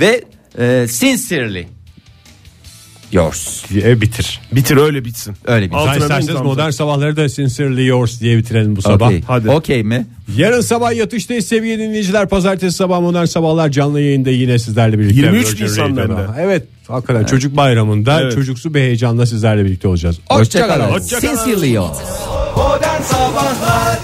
[0.00, 0.24] ve
[0.58, 1.66] e, Sincerely
[3.12, 3.68] Yours.
[3.70, 4.40] diye bitir.
[4.52, 5.34] Bitir öyle bitsin.
[5.46, 6.44] Öyle bir Altına isterseniz imzamızı.
[6.44, 9.06] modern sabahları da sincerely yours diye bitirelim bu sabah.
[9.06, 9.22] Okey.
[9.26, 9.50] Hadi.
[9.50, 10.06] Okey mi?
[10.36, 12.28] Yarın sabah yatıştayız sevgili dinleyiciler.
[12.28, 15.20] Pazartesi sabah modern sabahlar canlı yayında yine sizlerle birlikte.
[15.20, 16.18] 23 Virgin Nisan'da Radio'da.
[16.18, 16.42] de.
[16.42, 18.34] Evet hakikaten çocuk bayramında Evet.
[18.34, 20.18] çocuksu bir heyecanla sizlerle birlikte olacağız.
[20.28, 20.84] Hoşçakalın.
[20.92, 21.34] Hoşça kalın.
[21.36, 21.98] Sincerely Yours.
[22.56, 23.98] Modern Sabahlar